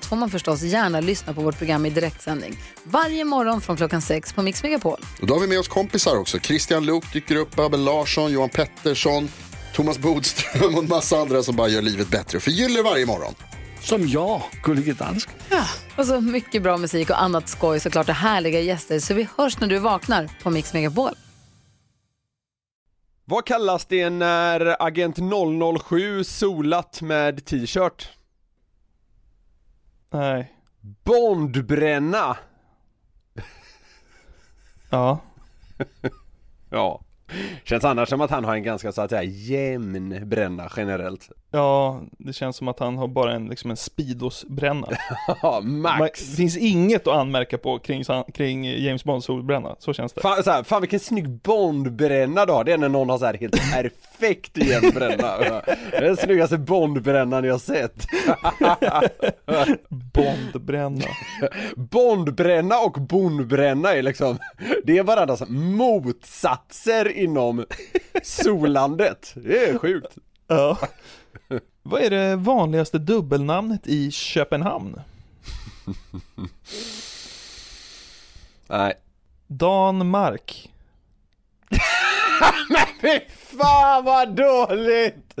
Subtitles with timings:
[0.00, 2.56] allt får man förstås gärna lyssna på vårt program i direktsändning.
[2.84, 5.00] Varje morgon från klockan sex på Mix Megapol.
[5.20, 6.38] Och då har vi med oss kompisar också.
[6.38, 9.28] Christian Luuk dyker upp, Abel Larsson, Johan Pettersson,
[9.74, 13.34] Thomas Bodström och en massa andra som bara gör livet bättre och förgyller varje morgon.
[13.82, 15.34] Som jag, Gullige Dansken.
[15.96, 19.00] Och så mycket bra musik och annat skoj såklart och härliga gäster.
[19.00, 21.14] Så vi hörs när du vaknar på Mix Megapol.
[23.24, 25.16] Vad kallas det när Agent
[25.88, 28.19] 007 solat med t-shirt?
[30.10, 30.54] Nej.
[31.04, 32.36] Bondbränna!
[34.90, 35.20] Ja.
[36.70, 37.00] Ja.
[37.64, 41.28] Känns annars som att han har en ganska så att säga jämn bränna generellt.
[41.50, 44.88] Ja, det känns som att han har bara en, liksom en Speedos-bränna.
[45.42, 46.30] Ja, max!
[46.30, 50.20] Det finns inget att anmärka på kring, kring James Bonds solbränna, så känns det.
[50.20, 53.34] Fan, så här, fan vilken snygg Bondbränna då, det är när någon har så här
[53.34, 55.36] helt perfekt jämn bränna.
[55.38, 58.06] Det är den snyggaste Bondbrännan jag sett.
[59.88, 61.04] Bondbränna.
[61.76, 64.38] Bondbränna och bondbränna är liksom,
[64.84, 67.64] det är varandras motsatser inom
[68.22, 69.32] solandet.
[69.36, 70.18] Det är sjukt.
[70.46, 70.78] Ja.
[71.82, 75.00] Vad är det vanligaste dubbelnamnet i Köpenhamn?
[78.66, 78.94] Nej.
[79.46, 80.72] Danmark.
[83.00, 83.20] Fy
[83.58, 85.38] fan vad dåligt!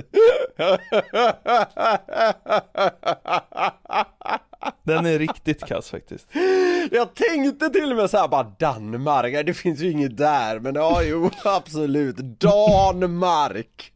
[4.82, 6.28] Den är riktigt kass faktiskt.
[6.90, 11.02] Jag tänkte till och med såhär bara Danmark, det finns ju inget där men ja
[11.02, 13.92] jo absolut, Danmark!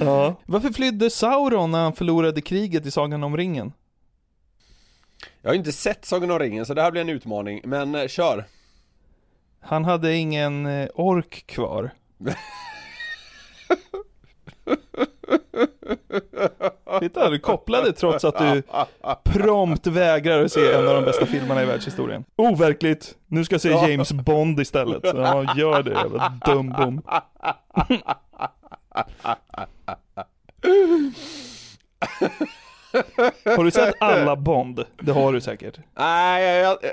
[0.00, 0.36] Ja.
[0.46, 3.72] Varför flydde Sauron när han förlorade kriget i Sagan om ringen?
[5.42, 8.08] Jag har inte sett Sagan om ringen så det här blir en utmaning, men eh,
[8.08, 8.44] kör!
[9.60, 11.90] Han hade ingen eh, ork kvar.
[17.00, 18.62] Titta, du kopplade trots att du
[19.24, 22.24] prompt vägrar att se en av de bästa filmerna i världshistorien.
[22.36, 23.14] Oh, Overkligt!
[23.26, 25.00] Nu ska jag se James Bond istället.
[25.04, 27.02] Ja, gör det jävla dumbom.
[33.56, 34.84] Har du sett alla Bond?
[35.00, 35.78] Det har du säkert.
[35.98, 36.92] Nej, jag, jag,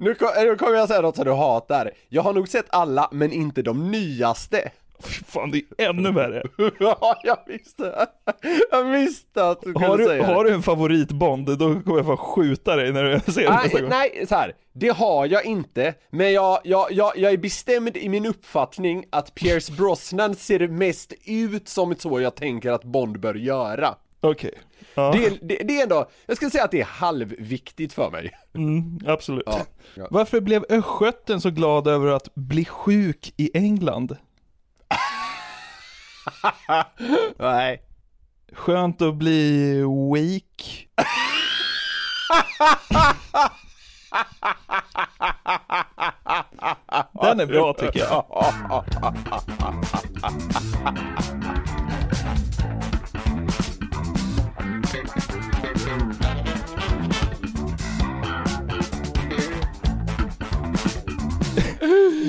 [0.00, 1.90] nu, kom, nu kommer jag säga något som du hatar.
[2.08, 4.70] Jag har nog sett alla, men inte de nyaste.
[5.06, 6.42] Fan, det är ännu värre.
[6.80, 8.06] ja, jag visste.
[8.70, 10.34] Jag visste att du skulle Har du, säga det.
[10.34, 13.68] har du en favoritbond, då kommer jag fan skjuta dig när du ser den nästa
[13.78, 13.90] Nej, gång.
[13.90, 14.52] nej, så här.
[14.72, 19.34] det har jag inte, men jag, jag, jag, jag är bestämd i min uppfattning att
[19.34, 23.94] Pierce Brosnan ser mest ut som så jag tänker att Bond bör göra.
[24.20, 24.54] Okej.
[24.94, 28.10] Ja, Det, är- det, det är ändå, jag skulle säga att det är halvviktigt för
[28.10, 28.30] mig.
[28.54, 29.44] mm, absolut.
[29.96, 30.06] Ja.
[30.10, 34.16] Varför blev östgöten så glad över att bli sjuk i England?
[37.38, 37.82] Nej.
[38.52, 40.88] Skönt att bli weak.
[47.22, 48.44] Den är bra tycker jag.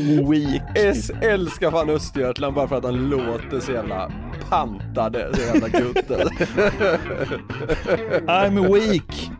[0.05, 0.61] Weak.
[0.75, 4.11] S älskar fan Östergötland bara för att han låter så jävla
[4.49, 6.09] pantade, så jävla gutt.
[8.27, 9.31] I'm weak.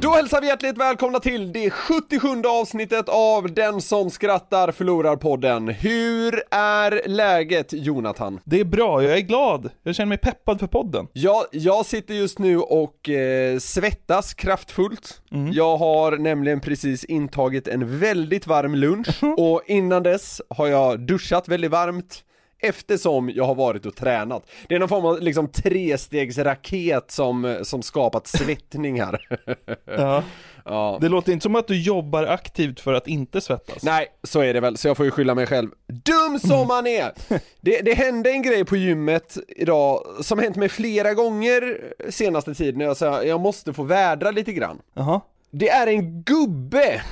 [0.00, 5.68] Då hälsar vi hjärtligt välkomna till det 77 avsnittet av Den som skrattar förlorar podden.
[5.68, 8.40] Hur är läget Jonathan?
[8.44, 9.70] Det är bra, jag är glad.
[9.82, 11.06] Jag känner mig peppad för podden.
[11.12, 15.20] Jag, jag sitter just nu och eh, svettas kraftfullt.
[15.52, 21.48] Jag har nämligen precis intagit en väldigt varm lunch och innan dess har jag duschat
[21.48, 22.24] väldigt varmt
[22.60, 24.50] eftersom jag har varit och tränat.
[24.68, 29.20] Det är någon form av liksom trestegsraket som, som skapat svettning här.
[29.84, 30.22] Ja.
[30.64, 30.98] ja.
[31.00, 33.82] Det låter inte som att du jobbar aktivt för att inte svettas.
[33.82, 35.70] Nej, så är det väl, så jag får ju skylla mig själv.
[35.86, 37.12] Dum som man är!
[37.60, 42.80] Det, det hände en grej på gymmet idag som hänt mig flera gånger senaste tiden,
[42.80, 44.78] jag sa jag måste få vädra lite grann.
[44.94, 45.20] Jaha.
[45.50, 47.02] Det är en gubbe!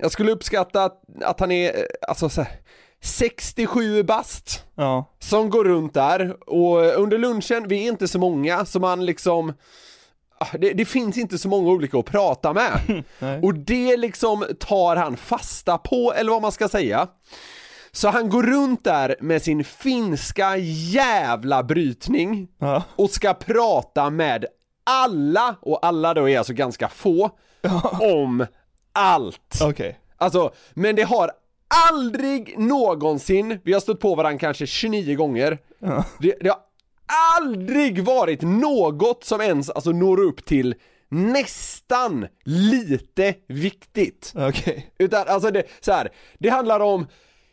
[0.00, 2.52] Jag skulle uppskatta att, att han är, eh, alltså så här,
[3.02, 5.04] 67 bast Ja.
[5.18, 9.52] som går runt där och under lunchen, vi är inte så många så man liksom
[10.38, 13.02] ah, det, det finns inte så många olika att prata med.
[13.42, 17.08] och det liksom tar han fasta på, eller vad man ska säga.
[17.92, 22.82] Så han går runt där med sin finska jävla brytning Ja.
[22.96, 24.46] och ska prata med
[24.84, 27.30] alla, och alla då är alltså ganska få,
[28.00, 28.46] om
[28.92, 29.58] allt.
[29.62, 29.98] Okej.
[30.16, 31.30] Alltså, men det har
[31.88, 35.58] aldrig någonsin, vi har stött på varandra kanske 29 gånger,
[36.18, 36.58] det, det har
[37.40, 40.74] aldrig varit något som ens alltså når upp till
[41.08, 44.32] nästan lite viktigt.
[44.36, 44.92] Okej.
[44.98, 46.08] Utan alltså det, så här,
[46.38, 47.06] det handlar om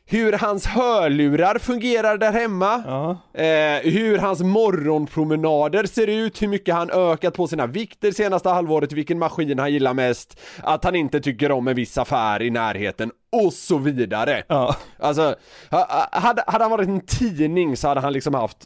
[0.09, 3.09] hur hans hörlurar fungerar där hemma, Ja.
[3.43, 8.91] eh, hur hans morgonpromenader ser ut, hur mycket han ökat på sina vikter senaste halvåret,
[8.91, 13.11] vilken maskin han gillar mest, att han inte tycker om en viss affär i närheten
[13.45, 14.43] och så vidare.
[14.47, 14.75] Ja.
[14.99, 15.35] Alltså,
[15.71, 18.57] ha- hade, hade han varit en tidning så hade han liksom haft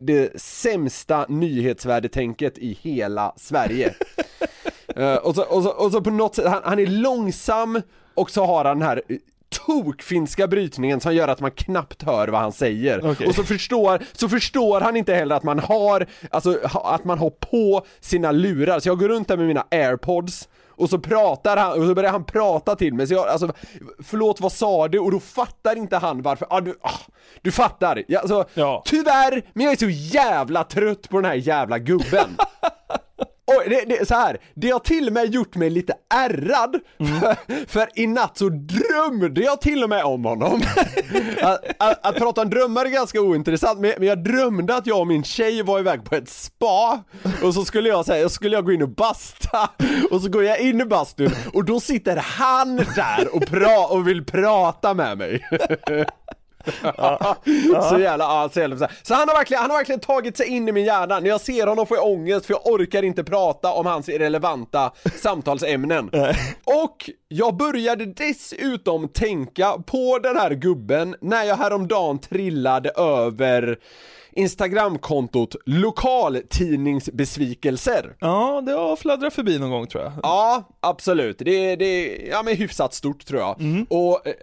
[0.00, 3.94] det sämsta nyhetsvärdetänket i hela Sverige.
[4.96, 7.82] Eh, och, så, och, så, och så på något sätt, han, han är långsam
[8.14, 9.02] och så har han den här
[9.52, 13.10] tokfinska brytningen som gör att man knappt hör vad han säger.
[13.12, 13.26] Okej.
[13.26, 17.30] Och så förstår, så förstår han inte heller att man har, alltså att man har
[17.30, 18.80] på sina lurar.
[18.80, 22.10] Så jag går runt där med mina airpods och så pratar han, och så börjar
[22.10, 23.52] han prata till mig, så jag, alltså,
[24.02, 24.98] förlåt vad sa du?
[24.98, 26.90] Och då fattar inte han varför, ah, du, ah,
[27.42, 28.02] du fattar!
[28.08, 28.82] Ja, alltså, Ja.
[28.86, 32.36] Tyvärr, men jag är så jävla trött på den här jävla gubben!
[33.46, 34.38] Oj, det, det, så här.
[34.54, 39.40] det har till och med gjort mig lite ärrad, för, för i natt så drömde
[39.40, 40.62] jag till och med om honom.
[41.42, 45.00] att, att, att prata om drömmar är ganska ointressant, men, men jag drömde att jag
[45.00, 47.02] och min tjej var iväg på ett spa,
[47.42, 49.70] och så skulle jag säga, skulle jag gå in och basta,
[50.10, 54.08] och så går jag in i bastun, och då sitter han där och, pra, och
[54.08, 55.48] vill prata med mig.
[57.90, 60.68] så jävla, ja, så jävla Så han har, verkligen, han har verkligen tagit sig in
[60.68, 63.72] i min hjärna, när jag ser honom får jag ångest för jag orkar inte prata
[63.72, 64.92] om hans irrelevanta
[65.22, 66.10] samtalsämnen.
[66.64, 73.78] Och jag började dessutom tänka på den här gubben när jag häromdagen trillade över
[74.34, 78.14] Instagramkontot lokaltidningsbesvikelser.
[78.18, 80.12] Ja, det har fladdrat förbi någon gång tror jag.
[80.22, 81.38] Ja, absolut.
[81.38, 83.56] Det, det ja men hyfsat stort tror jag.
[83.88, 84.34] Och eh,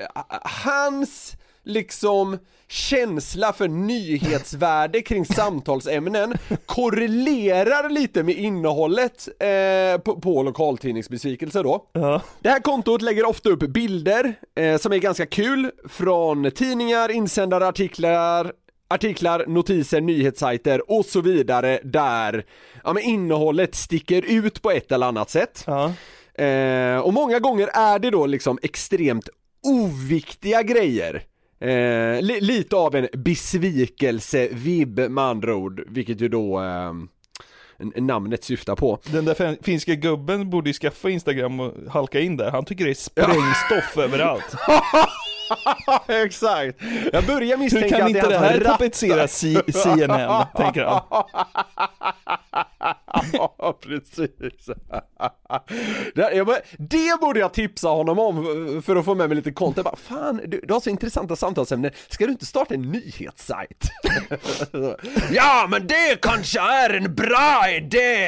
[0.66, 6.34] hans liksom känsla för nyhetsvärde kring samtalsämnen
[6.66, 11.86] korrelerar lite med innehållet eh, på, på lokaltidningsbesvikelse då.
[11.94, 12.22] Ja.
[12.40, 17.68] Det här kontot lägger ofta upp bilder eh, som är ganska kul från tidningar, insändare,
[17.68, 18.52] artiklar
[18.90, 22.46] artiklar, notiser, nyhetssajter och så vidare där
[22.84, 25.64] ja, men innehållet sticker ut på ett eller annat sätt.
[25.68, 25.94] Ja.
[26.44, 29.30] Eh, och många gånger är det då liksom extremt
[29.64, 31.24] oviktiga grejer.
[31.62, 36.94] Eh, li- lite av en besvikelse-vibb med andra ord, vilket ju då eh,
[38.02, 39.00] namnet syftar på.
[39.06, 42.52] Den där fin- finska gubben borde ju skaffa Instagram och halka in där.
[42.52, 44.56] Han tycker det är sprängstoff överallt.
[46.08, 46.78] Exakt!
[47.14, 51.02] Jag börjar Hur misstänka kan att inte det är här tapetsera CNN, tänker han.
[53.34, 54.66] Ja, precis.
[56.16, 59.86] Det, bara, det borde jag tipsa honom om för att få med mig lite content.
[59.86, 63.90] Bara, fan, du, du har så intressanta samtalsämnen, ska du inte starta en nyhetssajt?
[65.32, 68.28] ja, men det kanske är en bra idé!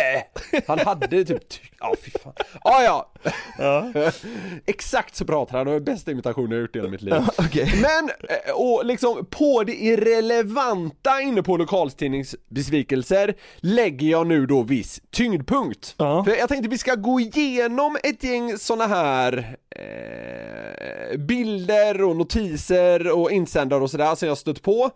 [0.67, 2.33] Han hade typ, ty- ja fy fan.
[2.61, 3.11] Ah, ja,
[4.65, 7.13] Exakt så pratar han och är bästa imitationen jag gjort i hela mitt liv.
[7.37, 7.73] okej.
[7.81, 15.01] Men, eh, och liksom på det irrelevanta inne på lokaltidningsbesvikelser lägger jag nu då viss
[15.11, 15.95] tyngdpunkt.
[15.97, 16.23] Ja.
[16.23, 23.19] För jag tänkte vi ska gå igenom ett gäng såna här eh, bilder och notiser
[23.19, 24.91] och insändare och sådär som jag stött på.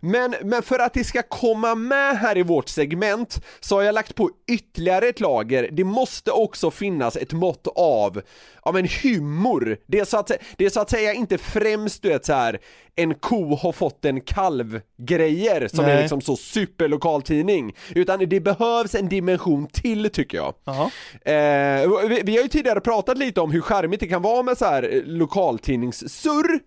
[0.00, 3.94] Men, men för att det ska komma med här i vårt segment så har jag
[3.94, 5.68] lagt på ytterligare ett lager.
[5.72, 8.22] Det måste också finnas ett mått av,
[8.60, 9.76] av en humor.
[9.86, 12.58] Det är så att, det är så att säga inte främst du vet så här
[12.96, 16.00] en ko har fått en kalv grejer som är Nej.
[16.00, 17.74] liksom så superlokaltidning.
[17.94, 20.54] Utan det behövs en dimension till tycker jag.
[20.64, 20.90] Ja.
[21.32, 24.58] Eh, vi, vi har ju tidigare pratat lite om hur charmigt det kan vara med
[24.58, 26.60] så här eh, lokaltidningssurr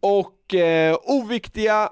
[0.00, 1.90] och eh, oviktiga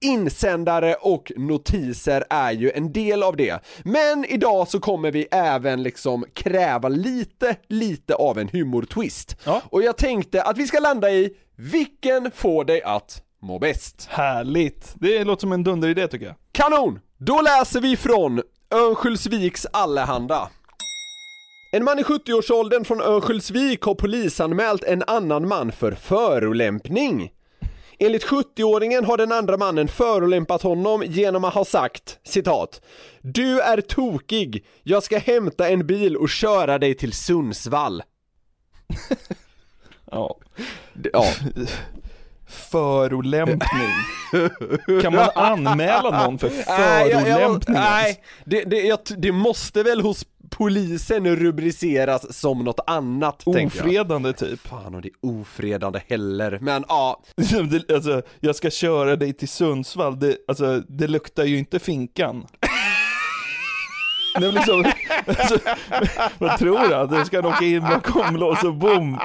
[0.00, 3.60] insändare och notiser är ju en del av det.
[3.84, 9.36] Men idag så kommer vi även liksom kräva lite, lite av en humortwist.
[9.44, 9.62] Ja.
[9.70, 14.06] Och jag tänkte att vi ska landa i vilken får dig att må bäst?
[14.10, 14.94] Härligt.
[14.94, 16.34] Det låter som en dunderidé tycker jag.
[16.52, 17.00] Kanon!
[17.18, 18.42] Då läser vi från
[18.74, 20.48] Örnsköldsviks Allehanda.
[21.72, 27.30] En man i 70-årsåldern från Örnsköldsvik har polisanmält en annan man för förolämpning.
[27.98, 32.80] Enligt 70-åringen har den andra mannen förolämpat honom genom att ha sagt citat
[33.20, 38.02] Du är tokig, jag ska hämta en bil och köra dig till Sundsvall.
[40.10, 40.36] Ja.
[41.12, 41.24] Ja,
[42.48, 43.60] Förolämpning.
[45.02, 47.76] Kan man anmäla någon för Nej, jag- jag- förolämpning?
[47.76, 53.42] Nej, det, det, jag, det måste väl hos polisen rubriceras som något annat.
[53.46, 54.60] Ofredande typ.
[54.66, 57.22] Fan om det är ofredande heller, men ja.
[57.70, 62.46] Det, alltså, jag ska köra dig till Sundsvall, det, alltså, det luktar ju inte finkan.
[64.40, 64.84] Det är liksom,
[65.26, 65.58] alltså,
[66.38, 67.08] vad tror han?
[67.08, 69.18] Du ska åka in bakom lås och bom.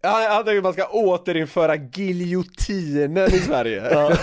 [0.00, 3.82] Jag tänker att man ska återinföra giljotinen i Sverige.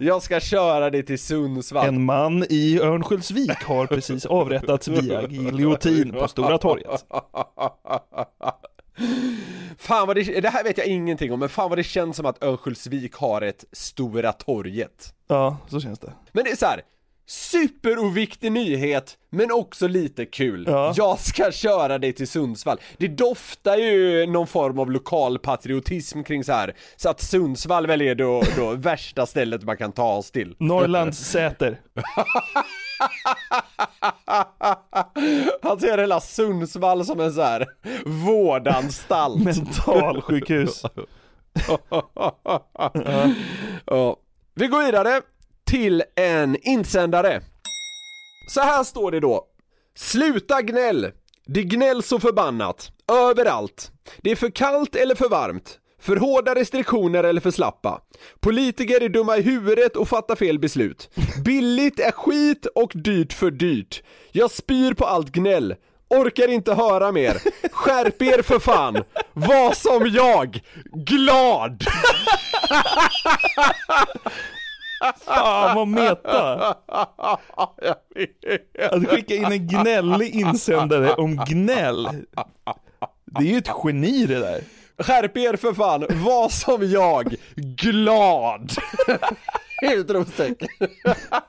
[0.00, 1.86] Jag ska köra dig till Sundsvall.
[1.88, 7.04] En man i Örnsköldsvik har precis avrättats via giljotin på Stora torget.
[9.78, 12.26] Fan vad det, det här vet jag ingenting om, men fan vad det känns som
[12.26, 15.14] att Örnsköldsvik har ett Stora torget.
[15.28, 16.12] Ja, så känns det.
[16.32, 16.82] Men det är så här.
[17.28, 20.64] Superoviktig nyhet, men också lite kul.
[20.68, 20.92] Ja.
[20.96, 22.78] Jag ska köra dig till Sundsvall.
[22.98, 26.74] Det doftar ju någon form av lokal patriotism kring så här.
[26.96, 30.54] Så att Sundsvall väl är då, då värsta stället man kan ta oss till.
[30.58, 31.80] Norrlands Säter.
[35.62, 37.66] Han ser hela Sundsvall som en så här
[38.06, 39.44] vårdanstalt.
[39.44, 40.82] mentalsjukhus.
[43.86, 44.16] Ja.
[44.54, 45.20] Vi går vidare
[45.66, 47.42] till en insändare.
[48.48, 49.44] Så här står det då.
[49.96, 51.10] Sluta gnäll!
[51.46, 52.90] Det gnälls så förbannat.
[53.12, 53.90] Överallt.
[54.18, 55.78] Det är för kallt eller för varmt.
[56.00, 58.00] För hårda restriktioner eller för slappa.
[58.40, 61.10] Politiker är dumma i huvudet och fattar fel beslut.
[61.44, 64.02] Billigt är skit och dyrt för dyrt.
[64.32, 65.74] Jag spyr på allt gnäll.
[66.08, 67.36] Orkar inte höra mer.
[67.72, 69.04] Skärp er för fan.
[69.32, 70.60] Var som jag.
[70.92, 71.84] Glad!
[75.24, 76.74] Fan vad meta!
[78.90, 82.08] Att skicka in en gnällig insändare om gnäll.
[83.24, 84.60] Det är ju ett geni det där.
[84.98, 88.72] Skärp er för fan, var som jag, glad!
[89.82, 90.68] Utropstecken.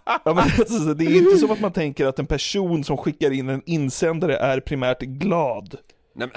[0.05, 3.31] Ja, men alltså, det är inte som att man tänker att en person som skickar
[3.31, 5.75] in en insändare är primärt glad.
[6.15, 6.29] Nej,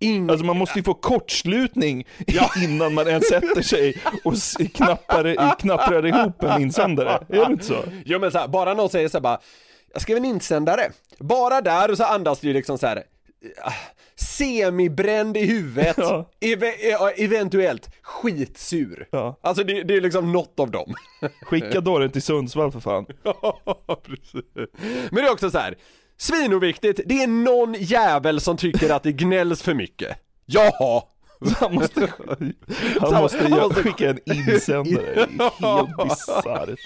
[0.00, 0.30] men, ing...
[0.30, 2.06] Alltså man måste ju få kortslutning
[2.64, 4.34] innan man ens sätter sig och
[4.74, 7.10] knappar, knapprar ihop en insändare.
[7.28, 7.84] Är det inte så?
[8.04, 9.38] Jo men så här, bara någon säger så här bara
[9.92, 13.02] Jag skrev en insändare, bara där och så andas ju liksom så här.
[13.64, 13.72] ah,
[14.16, 16.30] Semibränd i huvudet, Ja.
[16.40, 19.08] Eve- ja, eventuellt skitsur.
[19.10, 19.38] Ja.
[19.42, 20.94] Alltså det, det är liksom något av dem.
[21.42, 23.06] Skicka då den till Sundsvall för fan.
[24.06, 24.44] Precis.
[25.10, 25.74] Men det är också så här.
[26.18, 30.16] Svinoviktigt, det är någon jävel som tycker att det gnälls för mycket.
[30.46, 31.02] Jaha!
[31.60, 32.00] Han måste,
[33.00, 35.26] han måste, han måste- skicka en insändare,
[35.60, 36.78] helt bisarrt.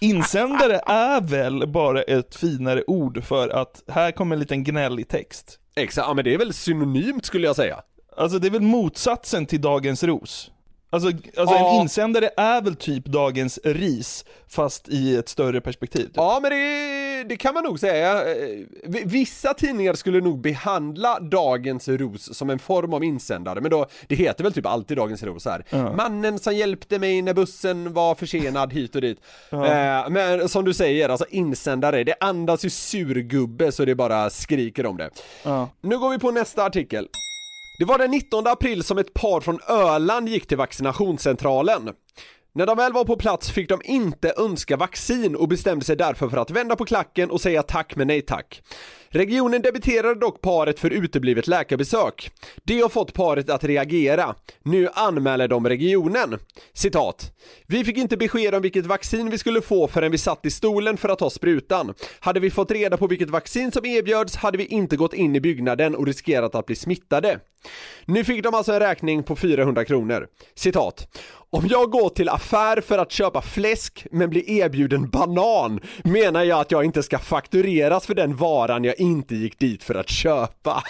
[0.00, 5.58] Insändare är väl bara ett finare ord för att här kommer en liten gnällig text.
[5.76, 7.80] Exakt, ja men det är väl synonymt skulle jag säga.
[8.16, 10.50] Alltså det är väl motsatsen till dagens ros?
[10.92, 11.74] Alltså, alltså Ja.
[11.74, 16.04] en insändare är väl typ dagens ris, fast i ett större perspektiv.
[16.06, 16.12] Typ.
[16.16, 18.22] Ja men det, det kan man nog säga.
[19.04, 24.14] Vissa tidningar skulle nog behandla Dagens Ros som en form av insändare, men då, det
[24.14, 25.64] heter väl typ alltid Dagens Ros här.
[25.96, 29.18] Mannen som hjälpte mig när bussen var försenad hit och dit.
[29.50, 34.86] Eh, men som du säger, alltså insändare, det andas ju surgubbe så det bara skriker
[34.86, 35.10] om det.
[35.42, 35.68] Ja.
[35.80, 37.08] Nu går vi på nästa artikel.
[37.82, 41.90] Det var den 19 april som ett par från Öland gick till vaccinationscentralen.
[42.54, 46.28] När de väl var på plats fick de inte önska vaccin och bestämde sig därför
[46.28, 48.62] för att vända på klacken och säga tack men nej tack.
[49.08, 52.30] Regionen debiterade dock paret för uteblivet läkarbesök.
[52.64, 54.34] Det har fått paret att reagera.
[54.62, 56.38] Nu anmäler de regionen.
[56.72, 57.32] Citat.
[57.66, 60.96] Vi fick inte besked om vilket vaccin vi skulle få förrän vi satt i stolen
[60.96, 61.94] för att ta sprutan.
[62.20, 65.40] Hade vi fått reda på vilket vaccin som erbjöds hade vi inte gått in i
[65.40, 67.40] byggnaden och riskerat att bli smittade.
[68.04, 70.26] Nu fick de alltså en räkning på 400 kronor.
[70.54, 71.08] Citat.
[71.54, 76.60] Om jag går till affär för att köpa fläsk men blir erbjuden banan menar jag
[76.60, 80.82] att jag inte ska faktureras för den varan jag inte gick dit för att köpa.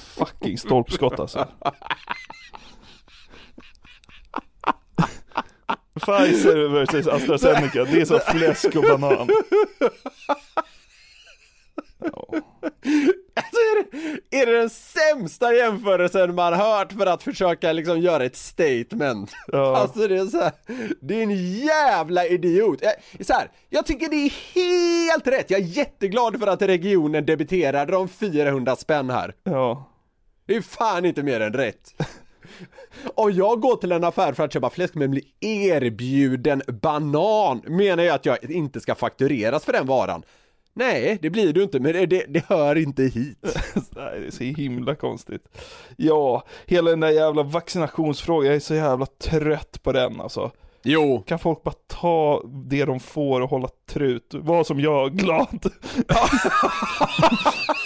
[0.00, 1.48] Fucking stolpskott alltså.
[6.00, 9.28] Pfizer versus AstraZeneca, det är som fläsk och banan.
[11.98, 12.28] Ja.
[13.36, 13.84] Alltså är
[14.30, 19.32] det, är det den sämsta jämförelsen man hört för att försöka liksom göra ett statement?
[19.46, 19.76] Ja.
[19.80, 20.52] Alltså det är så här,
[21.00, 22.78] det är en jävla idiot.
[22.82, 27.26] Jag, så här, jag tycker det är helt rätt, jag är jätteglad för att regionen
[27.26, 29.34] debiterade de 400 spänn här.
[29.44, 29.90] ja.
[30.46, 31.94] Det är fan inte mer än rätt.
[33.14, 38.04] Och jag går till en affär för att köpa fläsk men blir erbjuden banan menar
[38.04, 40.22] jag att jag inte ska faktureras för den varan.
[40.76, 43.38] Nej, det blir du inte, men det, det, det hör inte hit.
[43.96, 45.42] Nej, det är så himla konstigt.
[45.96, 50.50] Ja, hela den där jävla vaccinationsfrågan, jag är så jävla trött på den alltså.
[50.82, 54.34] Jo, Kan folk bara ta det de får och hålla trut?
[54.34, 55.48] Var som jag, glad.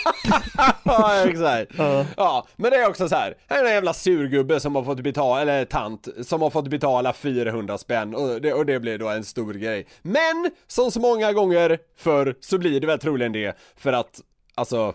[0.85, 1.73] ja exakt.
[1.79, 2.07] Ja.
[2.17, 3.37] Ja, men det är också så här.
[3.49, 7.13] här är en jävla surgubbe som har fått betala, eller tant, som har fått betala
[7.13, 9.87] 400 spänn och det, och det blir då en stor grej.
[10.03, 14.21] Men, som så många gånger förr så blir det väl troligen det, för att,
[14.55, 14.95] alltså,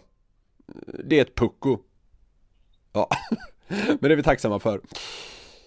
[1.03, 1.77] det är ett pucko.
[2.93, 3.09] Ja,
[3.67, 4.81] men det är vi tacksamma för.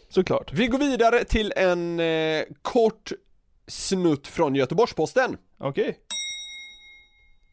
[0.08, 0.52] Såklart.
[0.52, 3.12] Vi går vidare till en eh, kort
[3.66, 5.36] snutt från Göteborgs-Posten.
[5.58, 5.98] Okej.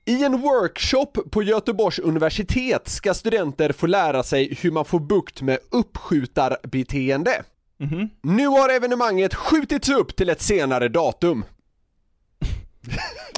[0.06, 5.42] I en workshop på Göteborgs universitet ska studenter få lära sig hur man får bukt
[5.42, 7.44] med uppskjutarbeteende.
[7.78, 8.10] Mhm.
[8.22, 11.46] Nu har evenemanget skjutits upp till ett senare datum.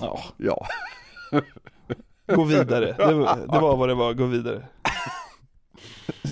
[0.01, 0.67] Ja, Ja.
[2.35, 2.95] gå vidare.
[2.97, 4.65] Det, var- det var vad det var, gå vidare.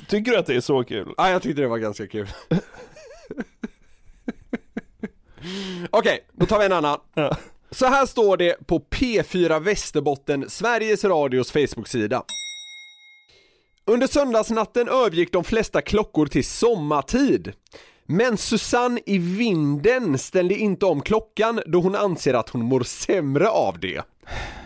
[0.08, 1.14] Tycker du att det är så kul?
[1.18, 2.28] ja, jag tyckte det var ganska kul.
[5.90, 7.00] Okej, då tar vi en annan.
[7.14, 7.38] Ja.
[7.74, 12.24] Så här står det på P4 Västerbotten, Sveriges Radios Facebook-sida.
[13.86, 17.54] Under söndagsnatten övergick de flesta klockor till sommartid.
[18.06, 23.50] Men Susanne i vinden ställde inte om klockan då hon anser att hon mår sämre
[23.50, 24.02] av det.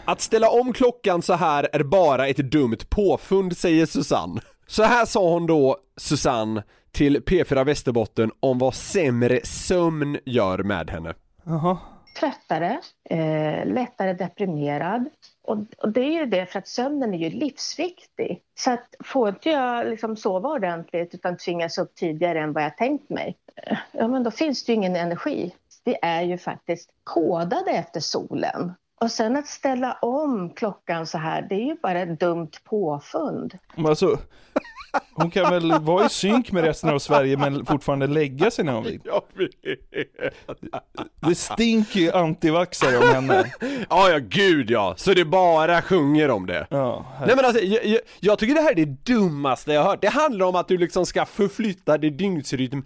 [0.05, 4.41] Att ställa om klockan så här är bara ett dumt påfund, säger Susanne.
[4.67, 10.89] Så här sa hon då, Susanne, till P4 Västerbotten om vad sämre sömn gör med
[10.89, 11.13] henne.
[11.45, 11.77] Jaha
[12.19, 15.09] tröttare, eh, lättare deprimerad.
[15.43, 18.41] Och, och det är ju det för att sömnen är ju livsviktig.
[18.55, 22.77] Så att får inte jag liksom sova ordentligt utan tvingas upp tidigare än vad jag
[22.77, 25.53] tänkt mig, eh, ja men då finns det ju ingen energi.
[25.83, 28.73] Vi är ju faktiskt kodade efter solen.
[29.01, 33.57] Och sen att ställa om klockan så här, det är ju bara ett dumt påfund.
[33.75, 34.17] Men alltså,
[35.13, 38.73] hon kan väl vara i synk med resten av Sverige men fortfarande lägga sig när
[38.73, 39.01] hon vill.
[39.03, 39.51] Jag vet.
[41.27, 43.51] Det stinker ju antivaxare om henne.
[43.89, 46.67] Ja, ja gud ja, så det bara sjunger om det.
[46.69, 49.89] Ja, Nej men alltså, jag, jag, jag tycker det här är det dummaste jag har
[49.89, 50.01] hört.
[50.01, 52.83] Det handlar om att du liksom ska förflytta din dygnsrytm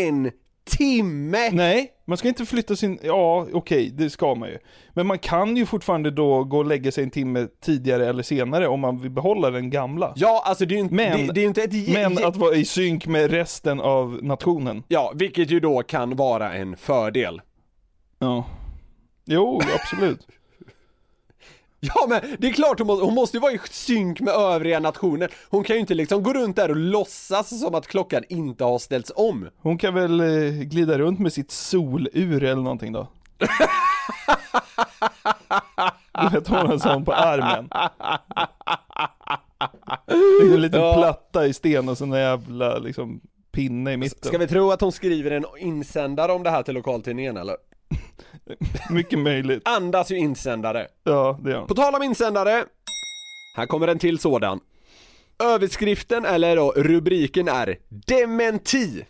[0.00, 0.30] en
[0.66, 1.50] timme!
[1.52, 4.58] Nej, man ska inte flytta sin, ja okej, det ska man ju.
[4.94, 8.68] Men man kan ju fortfarande då gå och lägga sig en timme tidigare eller senare
[8.68, 10.12] om man vill behålla den gamla.
[10.16, 12.54] Ja, alltså det är ju inte, Men- det, det är inte ett Men att vara
[12.54, 14.82] i synk med resten av nationen.
[14.88, 17.40] Ja, vilket ju då kan vara en fördel.
[18.18, 18.44] Ja.
[19.26, 20.26] Jo, absolut.
[21.80, 24.80] Ja men det är klart hon måste, hon måste ju vara i synk med övriga
[24.80, 25.30] nationer.
[25.50, 28.78] Hon kan ju inte liksom gå runt där och låtsas som att klockan inte har
[28.78, 29.48] ställts om.
[29.58, 33.08] Hon kan väl eh, glida runt med sitt solur eller någonting då?
[36.22, 37.68] Du vet hon har en sån på armen.
[40.52, 40.94] En liten Ja.
[40.94, 43.20] platta i sten och så en jävla liksom
[43.52, 44.28] pinne i mitten.
[44.28, 47.56] Ska vi tro att hon skriver en insändare om det här till lokaltidningen eller?
[48.90, 49.68] Mycket möjligt.
[49.68, 50.86] Andas ju insändare.
[51.04, 51.68] Ja, det gör hon.
[51.68, 52.64] På tal om insändare.
[53.56, 54.60] Här kommer en till sådan.
[55.38, 59.04] Överskriften, eller då rubriken är Dementi.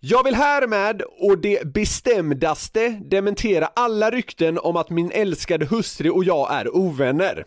[0.00, 6.24] Jag vill härmed och det bestämdaste dementera alla rykten om att min älskade hustru och
[6.24, 7.44] jag är ovänner.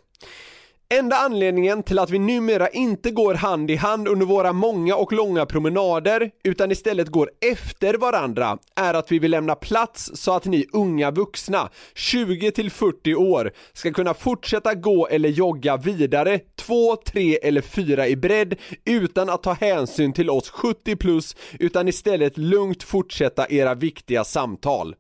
[0.99, 5.13] Enda anledningen till att vi numera inte går hand i hand under våra många och
[5.13, 10.45] långa promenader utan istället går efter varandra är att vi vill lämna plats så att
[10.45, 16.95] ni unga vuxna, 20 till 40 år, ska kunna fortsätta gå eller jogga vidare 2,
[16.95, 22.37] 3 eller 4 i bredd utan att ta hänsyn till oss 70 plus utan istället
[22.37, 24.95] lugnt fortsätta era viktiga samtal.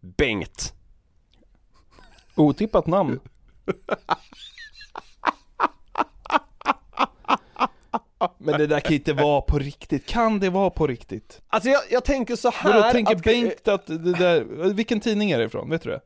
[0.00, 0.74] Bengt.
[2.34, 3.20] Otippat namn.
[8.38, 10.06] Men det där kan inte vara på riktigt.
[10.06, 11.40] Kan det vara på riktigt?
[11.48, 15.30] Alltså jag, jag tänker så här Vadå, tänker att- Bengt att det där, vilken tidning
[15.30, 15.70] är det ifrån?
[15.70, 16.00] Vet du det?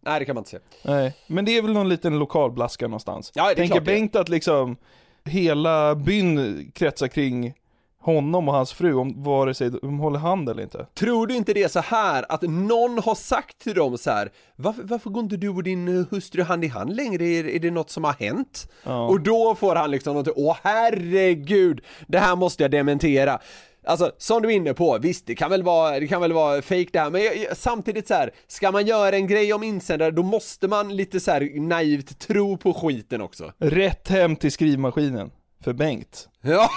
[0.00, 0.62] Nej det kan man inte säga.
[0.82, 3.32] Nej, men det är väl någon liten lokalblaska någonstans.
[3.34, 3.92] Ja, det är Tänker klart det.
[3.92, 4.76] Bengt att liksom
[5.24, 7.54] hela byn kretsar kring
[8.02, 10.86] honom och hans fru, om vare sig de håller hand eller inte?
[10.94, 14.30] Tror du inte det är så här att någon har sagt till dem så här
[14.56, 17.24] varför, varför går inte du och din eh, hustru hand i hand längre?
[17.24, 18.70] Är, är det något som har hänt?
[18.84, 19.06] Ja.
[19.06, 23.38] Och då får han liksom något, åh herregud, det här måste jag dementera.
[23.86, 26.62] alltså som du är inne på, visst det kan väl vara, det kan väl vara
[26.62, 29.62] fake det här, men jag, jag, samtidigt så här, ska man göra en grej om
[29.62, 33.52] insändare då måste man lite så här naivt tro på skiten också.
[33.58, 35.30] Rätt hem till skrivmaskinen.
[35.64, 36.28] För Bengt.
[36.40, 36.70] Ja,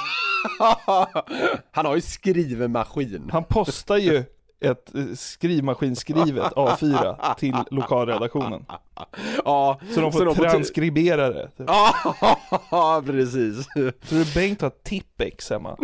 [1.72, 3.30] han har ju skrivmaskin.
[3.34, 4.24] Han postar ju
[4.60, 8.66] ett eh, skrivmaskinskrivet A4 till lokalredaktionen.
[9.46, 11.50] Ja, Så de får t- transkribera det.
[11.58, 13.68] Ja, precis.
[13.68, 15.78] Tror du Bengt har Tippex hemma?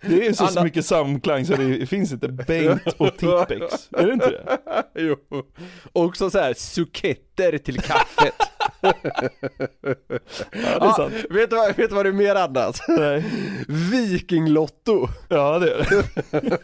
[0.00, 3.88] Det är så, så Anna- mycket samklang så det finns inte Bengt och Tippex.
[3.92, 4.58] Är det inte det?
[4.94, 5.16] Jo.
[5.92, 8.34] Också så här suketter till kaffet.
[10.80, 11.14] Ja, sant.
[11.30, 12.80] vet, du vad, vet du vad det är mer annat?
[12.88, 13.24] Nej.
[13.68, 15.08] Vikinglotto.
[15.28, 16.58] Ja, det är det.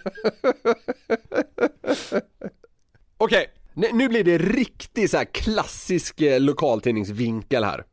[3.18, 7.84] Okej, nu- nu blir det riktigt så här klassisk eh, lokaltidningsvinkel här.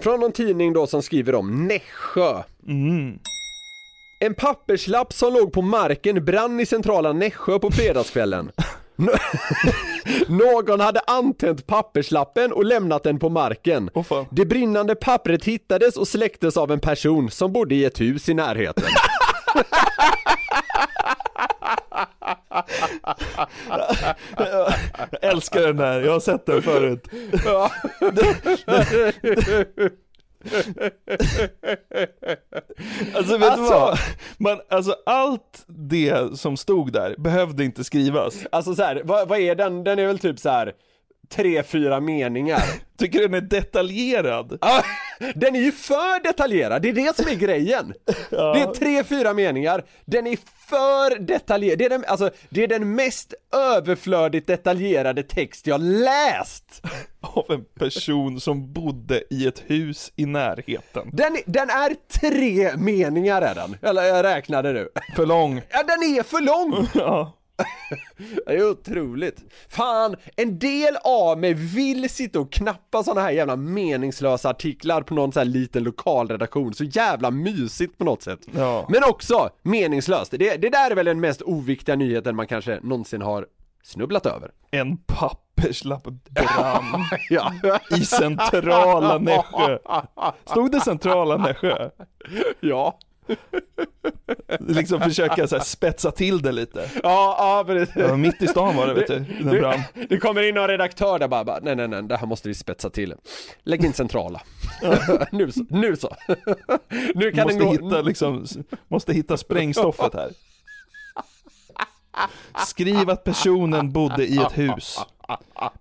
[0.00, 2.42] Från någon tidning då som skriver om Nässjö.
[2.68, 3.18] Mm.
[4.20, 8.50] En papperslapp som låg på marken brann i centrala Nässjö på fredagskvällen.
[10.28, 13.90] Nå- Någon hade antänt papperslappen och lämnat den på marken.
[14.08, 14.26] Fan.
[14.30, 18.34] Det brinnande pappret hittades och släcktes av en person som bodde i ett hus i
[18.34, 18.84] närheten.
[24.36, 24.72] Jag
[25.22, 27.02] älskar den där, jag har sett den förut.
[33.14, 33.74] Alltså vet du Alltså.
[33.74, 33.98] vad?
[34.38, 38.34] Man, alltså allt det som stod där behövde inte skrivas.
[38.52, 39.84] Alltså så här, vad, vad är den?
[39.84, 40.72] Den är väl typ så här
[41.32, 42.62] tre, fyra meningar.
[42.98, 44.58] Tycker den är detaljerad.
[44.64, 44.82] Ah,
[45.34, 47.94] den är ju för detaljerad, det är det som är grejen.
[48.30, 52.68] Det är tre, fyra meningar, den är för detaljerad, det är den, alltså, det är
[52.68, 56.82] den mest överflödigt detaljerade text jag läst.
[57.20, 61.10] Av en person som bodde i ett hus i närheten.
[61.12, 64.88] Den, den är tre meningar är den, eller jag räknade nu.
[65.16, 65.62] För lång.
[65.68, 66.88] Ja, den är för lång!
[66.94, 67.32] Ja.
[68.46, 69.44] Det är otroligt.
[69.68, 75.14] Fan, en del av mig vill sitta och knappa såna här jävla meningslösa artiklar på
[75.14, 78.40] någon sån här liten lokalredaktion, så jävla mysigt på något sätt.
[78.56, 78.86] Ja.
[78.88, 83.22] Men också meningslöst, det, det där är väl den mest oviktiga nyheten man kanske någonsin
[83.22, 83.46] har
[83.82, 84.50] snubblat över.
[84.70, 87.52] En papperslapp brann Ja,
[87.96, 89.78] i centrala Nässjö.
[90.44, 91.90] Stod det centrala Nässjö?
[92.60, 92.98] ja.
[94.60, 96.90] Liksom försöka så här spetsa till det lite.
[97.02, 97.96] Ja, ja precis.
[97.96, 99.82] Ja, mitt i stan var det vet du, brann.
[99.94, 102.48] Det, det kommer in någon redaktör där bara, bara nej nej nej, det här måste
[102.48, 103.14] vi spetsa till.
[103.62, 104.42] Lägg in centrala.
[105.32, 106.16] nu så, nu så.
[107.14, 107.72] nu kan Måste den gå...
[107.72, 108.46] hitta liksom,
[108.88, 110.30] måste hitta sprängstoffet här.
[112.66, 114.98] Skriv att personen bodde i ett hus.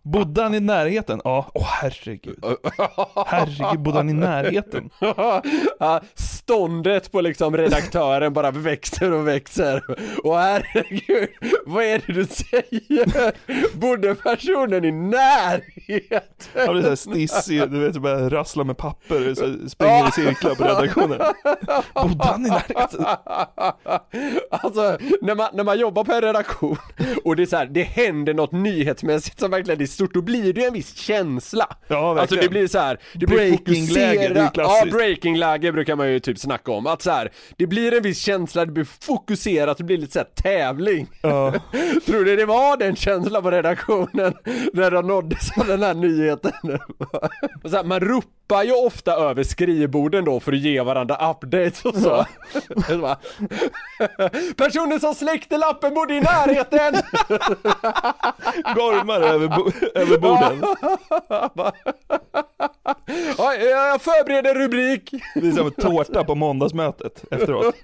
[0.02, 1.22] Bodde han i närheten?
[1.24, 2.44] Ja, åh herregud.
[3.26, 4.90] Herregud, bodde han i närheten?
[6.42, 9.84] Ståndet på liksom redaktören bara växer och växer.
[10.24, 11.30] Och herregud,
[11.66, 13.34] vad är det du säger?
[13.78, 16.22] Bodde personen i närheten?
[16.66, 20.56] Han blir såhär stissig, du vet, bara rasslar med papper, så här, springer i cirklar
[20.56, 21.20] på redaktionen.
[21.94, 23.06] Bodde han i närheten?
[24.50, 26.78] Alltså, när man, när man jobbar på en redaktion
[27.24, 30.54] och det är så här, det händer något nyhetsmässigt som verkligen är stort, då blir
[30.54, 31.68] det ju en viss känsla.
[31.88, 32.52] Ja, Alltså det verkligen.
[32.52, 34.52] blir så här, det blir Breaking-läge, det är fokuserat.
[34.58, 34.96] Ja, klassiskt.
[34.98, 36.88] breaking-läge brukar man ju typ snacka om.
[36.88, 40.20] Att så här, det blir en viss känsla, det blir fokuserat, det blir lite så
[40.20, 41.08] här tävling.
[41.22, 41.52] Ja.
[42.06, 44.34] Tror du det var den känslan på redaktionen
[44.74, 46.52] när de nåddes av den här nyheten?
[47.64, 51.96] Så här, man ropar ju ofta över skrivborden då för att ge varandra updates och
[51.96, 52.26] så.
[53.02, 53.18] Bara,
[54.58, 56.94] Personen som släckte lappen bodde i närheten!
[58.76, 60.64] Gormar över, bo- över borden.
[63.38, 65.12] Ja, jag förbereder rubrik.
[65.36, 67.76] Det är som en tårta på måndagsmötet efteråt.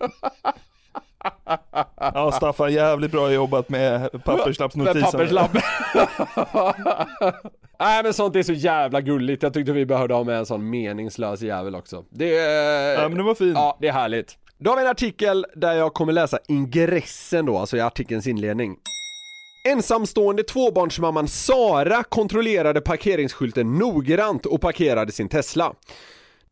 [1.95, 5.01] Ja Staffan, jävligt bra jobbat med Med papperslappsnotisen.
[5.01, 5.51] papperslapp.
[7.79, 10.69] Nej men sånt är så jävla gulligt, jag tyckte vi behövde ha med en sån
[10.69, 12.03] meningslös jävel också.
[12.09, 13.01] Det är...
[13.01, 13.55] Ja men det var fint.
[13.55, 14.37] Ja, det är härligt.
[14.57, 18.75] Då har vi en artikel där jag kommer läsa ingressen då, alltså i artikelns inledning.
[19.67, 25.73] Ensamstående tvåbarnsmamman Sara kontrollerade parkeringsskylten noggrant och parkerade sin Tesla.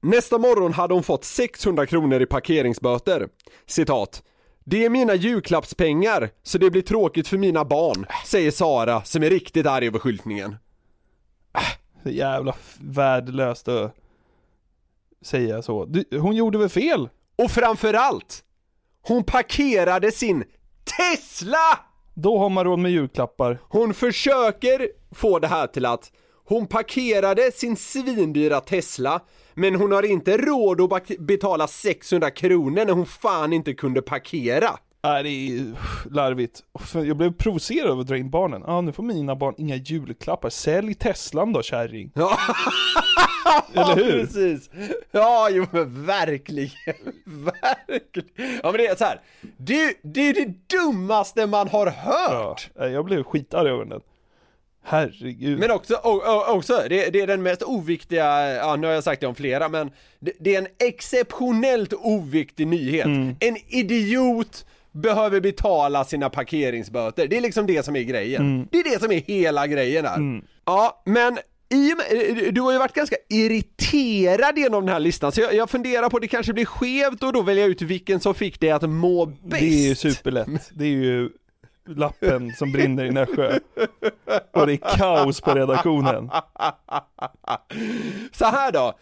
[0.01, 3.27] Nästa morgon hade hon fått 600 kronor i parkeringsböter.
[3.65, 4.23] Citat.
[4.67, 9.29] Det är mina julklappspengar, så det blir tråkigt för mina barn, säger Sara som är
[9.29, 10.55] riktigt arg över skyltningen.
[12.03, 13.95] Så jävla värdelöst att
[15.21, 15.85] säga så.
[15.85, 17.09] Du, hon gjorde väl fel?
[17.35, 18.43] Och framförallt,
[19.01, 20.43] hon parkerade sin
[20.97, 21.79] Tesla!
[22.13, 23.59] Då har man råd med julklappar.
[23.69, 26.11] Hon försöker få det här till att
[26.45, 29.21] hon parkerade sin svindyra Tesla
[29.55, 34.69] Men hon har inte råd att betala 600 kronor när hon fan inte kunde parkera.
[35.03, 35.73] Nej, det är
[36.13, 36.63] larvigt.
[36.93, 38.63] Jag blev provocerad av att dra in barnen.
[38.67, 40.49] Ja, nu får mina barn inga julklappar.
[40.49, 42.11] Sälj Teslan då, kärring.
[42.15, 42.37] Ja,
[43.73, 44.11] Eller hur?
[44.25, 44.69] precis.
[45.11, 46.71] Ja, jo men verkligen.
[47.25, 48.59] Verkligen.
[48.63, 49.21] Ja men det är så här.
[49.57, 51.93] Det, det är det dummaste man har Ja,
[52.31, 52.69] hört.
[52.75, 54.01] nej, jag blev skitarg över den.
[54.87, 55.59] Herregud.
[55.59, 59.21] Men också, och, också det, det är den mest oviktiga, ja nu har jag sagt
[59.21, 63.05] det om flera, men det, det är en exceptionellt oviktig nyhet.
[63.39, 67.27] En idiot behöver betala sina parkeringsböter.
[67.27, 68.67] Det är liksom det som är grejen.
[68.71, 70.41] Det är det som är hela grejen här.
[70.65, 71.37] Ja, men
[71.69, 75.69] i med, du har ju varit ganska irriterad genom den här listan, så jag, jag
[75.69, 78.89] funderar på det kanske blir skevt och då välja ut vilken som fick dig att
[78.89, 79.41] må bäst.
[79.49, 80.71] Det är ju superlätt.
[80.73, 81.29] Det är ju
[81.87, 83.59] lappen som brinner i Nässjö.
[84.51, 86.29] Och det är kaos på redaktionen.
[88.31, 88.93] Så här då.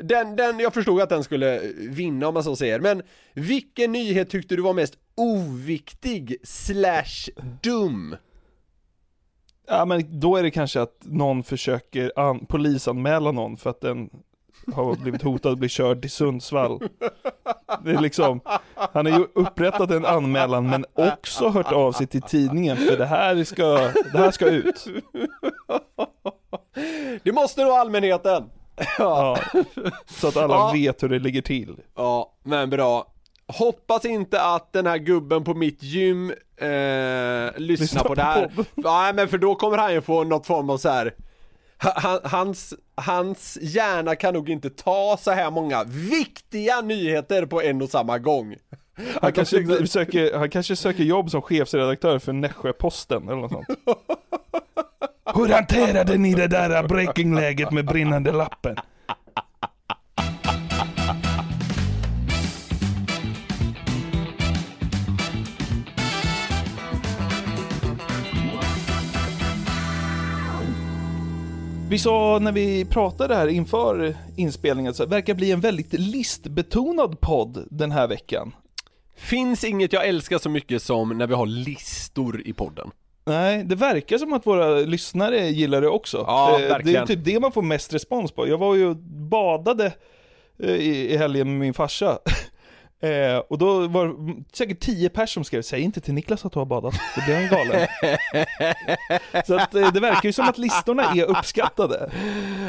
[0.00, 3.02] Den, den, jag förstod att den skulle vinna om man så säger, men
[3.34, 7.30] vilken nyhet tyckte du var mest oviktig slash
[7.62, 8.16] dum?
[9.66, 14.10] Ja men då är det kanske att någon försöker an- polisanmäla någon för att den
[14.74, 16.80] har blivit hotad att bli körd till Sundsvall.
[17.84, 18.40] Det är liksom,
[18.74, 23.06] han har ju upprättat en anmälan men också hört av sig till tidningen för det
[23.06, 23.64] här ska,
[24.12, 24.86] det här ska ut.
[27.22, 28.44] Det måste då allmänheten!
[28.98, 29.38] Ja,
[30.06, 30.70] så att alla Ja.
[30.74, 31.76] vet hur det ligger till.
[31.96, 33.06] Ja, men bra.
[33.46, 38.22] Hoppas inte att den här gubben på mitt gym eh, lyssnar Lyssnar på på det
[38.22, 38.50] här.
[38.74, 41.14] Ja, men för då kommer han ju få något form av så här.
[41.82, 47.62] Ha- han- Hans, hans hjärna kan nog inte ta så här många viktiga nyheter på
[47.62, 48.56] en och samma gång.
[49.22, 53.66] Han kanske, söker, han kanske söker jobb som chefsredaktör för Nässjö-Posten eller något sånt.
[55.34, 58.76] Hur hanterade ni det där breakingläget med brinnande lappen?
[71.90, 77.20] Vi sa när vi pratade här inför inspelningen så det verkar bli en väldigt listbetonad
[77.20, 78.52] podd den här veckan.
[79.16, 82.90] Finns inget jag älskar så mycket som när vi har listor i podden.
[83.24, 86.24] Nej, det verkar som att våra lyssnare gillar det också.
[86.26, 88.48] Ja, Eh, det är typ det man får mest respons på.
[88.48, 88.94] Jag var ju
[89.30, 89.92] badade
[90.62, 92.18] eh, i, i helgen med min farsa.
[93.00, 96.52] Eh, och då var det säkert tio pers som skrev, säg inte till Niklas att
[96.52, 97.88] du har badat, då blir han galen.
[99.46, 102.10] Så att eh, det verkar ju som att listorna är uppskattade.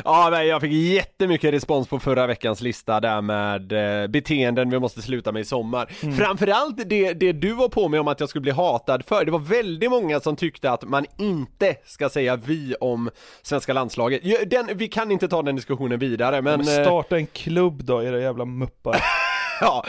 [0.04, 4.80] Ja, men jag fick jättemycket respons på förra veckans lista där med eh, beteenden vi
[4.80, 5.86] måste sluta med i sommar.
[6.18, 9.26] Framförallt det, det du var på mig om att jag skulle bli hatad för.
[9.26, 13.10] Det var väldigt många som tyckte att man inte ska säga vi om
[13.42, 14.50] svenska landslaget.
[14.50, 16.60] Den, vi kan inte ta den diskussionen vidare, men...
[16.60, 19.04] Men eh, starta en klubb då, era jävla muppar.
[19.62, 19.84] Ja,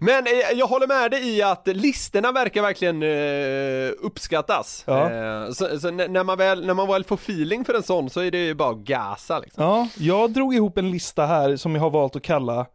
[0.00, 4.84] men eh, jag håller med dig i att listorna verkar verkligen eh, uppskattas.
[4.86, 5.10] Ja.
[5.10, 8.20] Eh, så så när, man väl, när man väl får feeling för en sån så
[8.20, 9.64] är det ju bara att gasa liksom.
[9.64, 12.66] Ja, jag drog ihop en lista här som jag har valt att kalla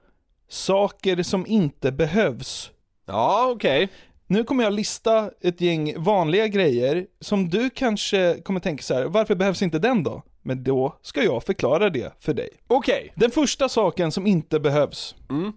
[0.49, 2.71] Saker som inte behövs.
[3.05, 3.89] Ja, okej.
[4.27, 9.05] Nu kommer jag lista ett gäng vanliga grejer som du kanske kommer tänka så här,
[9.05, 10.23] varför behövs inte den då?
[10.41, 12.49] Men då ska jag förklara det för dig.
[12.67, 13.13] Okej.
[13.15, 15.15] Den första saken som inte behövs.
[15.29, 15.53] Mm.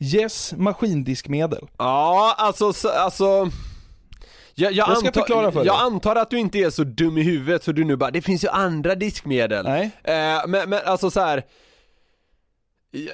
[0.00, 1.68] Yes maskindiskmedel.
[1.78, 3.24] Ja, alltså, så- alltså
[4.54, 5.66] jag, jag, Jag ska antar, förklara för dig.
[5.66, 8.22] jag antar att du inte är så dum i huvudet så du nu bara, det
[8.22, 9.64] finns ju andra diskmedel.
[9.64, 9.90] Nej.
[10.04, 10.12] Eh,
[10.46, 11.42] men, men alltså så här.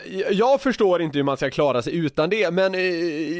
[0.08, 2.80] Jag, jag förstår inte hur man ska klara sig utan det, men eh,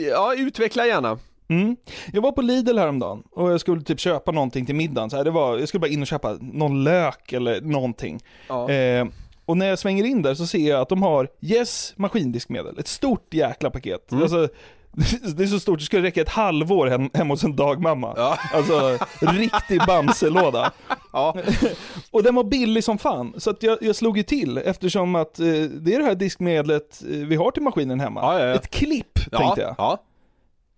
[0.08, 1.18] ja, utveckla gärna.
[1.48, 1.76] Mm.
[2.12, 5.10] Jag var på Lidl häromdagen och jag skulle typ köpa någonting till middagen.
[5.10, 8.20] Så här, det var, jag skulle bara in och köpa någon lök eller någonting.
[8.48, 8.70] Ja.
[8.70, 9.06] Eh,
[9.46, 12.88] och när jag svänger in där så ser jag att de har Yes maskindiskmedel, ett
[12.88, 14.12] stort jäkla paket.
[14.12, 14.22] Mm.
[14.22, 14.48] Alltså,
[15.36, 18.14] det är så stort, det skulle räcka ett halvår hem, hemma hos en dagmamma.
[18.16, 18.38] Ja.
[18.52, 20.72] Alltså, riktig Bamselåda.
[21.12, 21.36] Ja.
[22.10, 25.38] Och den var billig som fan, så att jag, jag slog ju till eftersom att
[25.38, 28.20] eh, det är det här diskmedlet eh, vi har till maskinen hemma.
[28.20, 28.54] Ja, ja.
[28.54, 29.74] Ett klipp, tänkte jag.
[29.78, 30.02] Ja.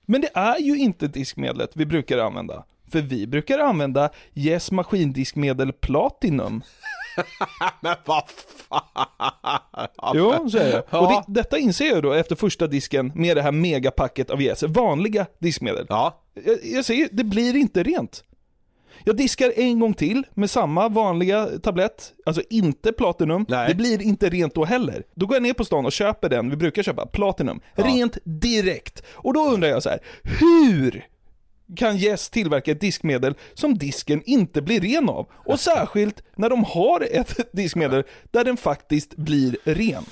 [0.07, 2.65] Men det är ju inte diskmedlet vi brukar använda.
[2.93, 6.63] För vi brukar använda Yes maskindiskmedel Platinum.
[7.81, 8.23] Men vad
[8.69, 10.15] fan.
[10.15, 10.83] Jo, så är det.
[10.91, 10.99] Ja.
[10.99, 14.63] Och det, detta inser jag då efter första disken med det här megapacket av Yes,
[14.63, 15.87] vanliga diskmedel.
[15.89, 16.23] Ja.
[16.45, 18.25] Jag, jag säger, det blir inte rent.
[19.05, 23.47] Jag diskar en gång till med samma vanliga tablett, alltså inte Platinum.
[23.49, 23.69] Nej.
[23.69, 25.03] Det blir inte rent då heller.
[25.15, 27.61] Då går jag ner på stan och köper den vi brukar köpa, Platinum.
[27.75, 29.03] Rent direkt.
[29.15, 31.07] Och då undrar jag så här, hur
[31.77, 35.27] kan Yes tillverka ett diskmedel som disken inte blir ren av.
[35.33, 40.05] Och särskilt när de har ett diskmedel där den faktiskt blir ren.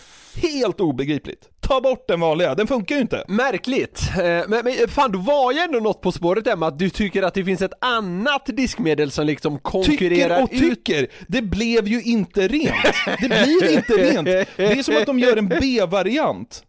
[0.43, 1.49] Helt obegripligt.
[1.61, 3.25] Ta bort den vanliga, den funkar ju inte.
[3.29, 6.91] Märkligt, Eh, men, men fan du var ju ändå något på spåret Emma, att du
[6.91, 11.43] tycker att det finns ett annat diskmedel som liksom konkurrerar Tycker och ut tycker, det
[11.43, 12.75] blev ju inte rent.
[13.21, 14.27] Det blir inte rent.
[14.57, 16.63] Det är som att de gör en B-variant.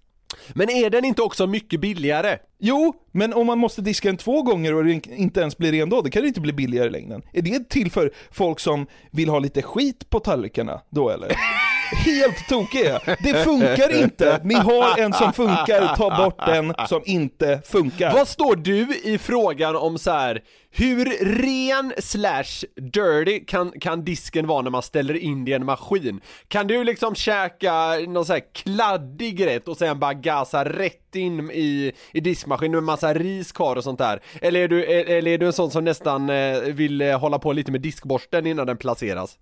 [0.56, 2.38] Men är den inte också mycket billigare?
[2.60, 5.90] Jo, men om man måste diska den två gånger och det inte ens blir ren
[5.90, 7.22] då, det kan det inte bli billigare i längden.
[7.34, 11.32] Är det till för folk som vill ha lite skit på tallrikarna då eller?
[11.92, 13.00] Helt tokiga!
[13.24, 14.42] Det funkar inte!
[14.44, 18.14] Ni har en som funkar, ta bort den som inte funkar.
[18.14, 20.42] Vad står du i frågan om så här
[20.78, 21.06] hur
[21.42, 26.22] ren slash dirty kan, kan disken vara när man ställer in det i en maskin?
[26.48, 31.52] Kan du liksom käka någon sån här kladdig rätt och sen bara gasa rätt in
[31.52, 34.22] i, i diskmaskinen med massa ris kvar och sånt där?
[34.42, 37.54] Eller är du, eller är du en sån som nästan eh, vill eh, hålla på
[37.54, 39.38] lite med diskborsten innan den placeras?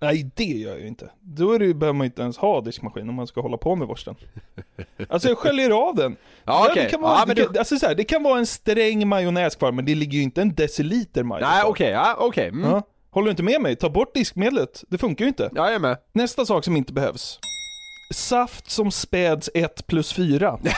[0.00, 1.10] Nej, det gör jag ju inte.
[1.20, 3.56] Då är det, ju- behöver man ju inte ens ha diskmaskin om man ska hålla
[3.56, 4.14] på med borsten.
[5.08, 6.16] Alltså jag sköljer av den.
[6.44, 6.84] Ja, okej.
[6.84, 9.72] det, kan vara, Ja, du- alltså så här, det kan vara en sträng majonnäs kvar,
[9.72, 12.48] men det ligger ju inte en deciliter majonnäs Nej okej, ja okej.
[12.48, 12.70] Mm.
[12.70, 12.82] Ja.
[13.10, 13.76] Håller du inte med mig?
[13.76, 14.84] Ta bort diskmedlet.
[14.88, 15.50] Det funkar ju inte.
[15.54, 15.96] Ja, jag är med.
[16.12, 17.38] Nästa sak som inte behövs.
[18.14, 20.58] Saft som späds 1 plus 4.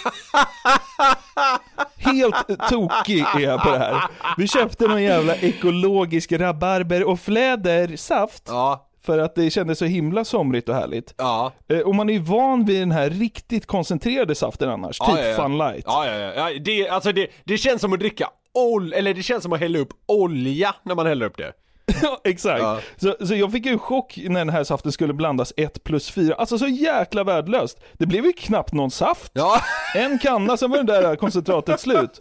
[1.96, 4.02] Helt tokig är jag på det här.
[4.36, 8.42] Vi köpte någon jävla ekologisk rabarber och flädersaft.
[8.46, 11.14] Ja, För att det kändes så himla somrigt och härligt.
[11.18, 11.52] ja.
[11.68, 15.18] Eh, Och man är ju van vid den här riktigt koncentrerade saften annars, Ja, typ
[15.18, 15.36] ja, ja.
[15.36, 15.84] Fun Light.
[15.86, 16.50] Ja, ja, ja.
[16.50, 19.60] ja det, alltså det, det känns som att dricka ol, eller det känns som att
[19.60, 21.52] hälla upp olja när man häller upp det.
[22.02, 22.62] Ja, exakt.
[22.62, 22.78] Ja.
[22.96, 26.34] Så, så jag fick ju chock när den här saften skulle blandas 1 plus 4.
[26.34, 27.78] Alltså så jäkla värdelöst.
[27.92, 29.30] Det blev ju knappt någon saft.
[29.34, 29.60] Ja,
[29.94, 32.18] En kanna, sen var det där koncentratet slut.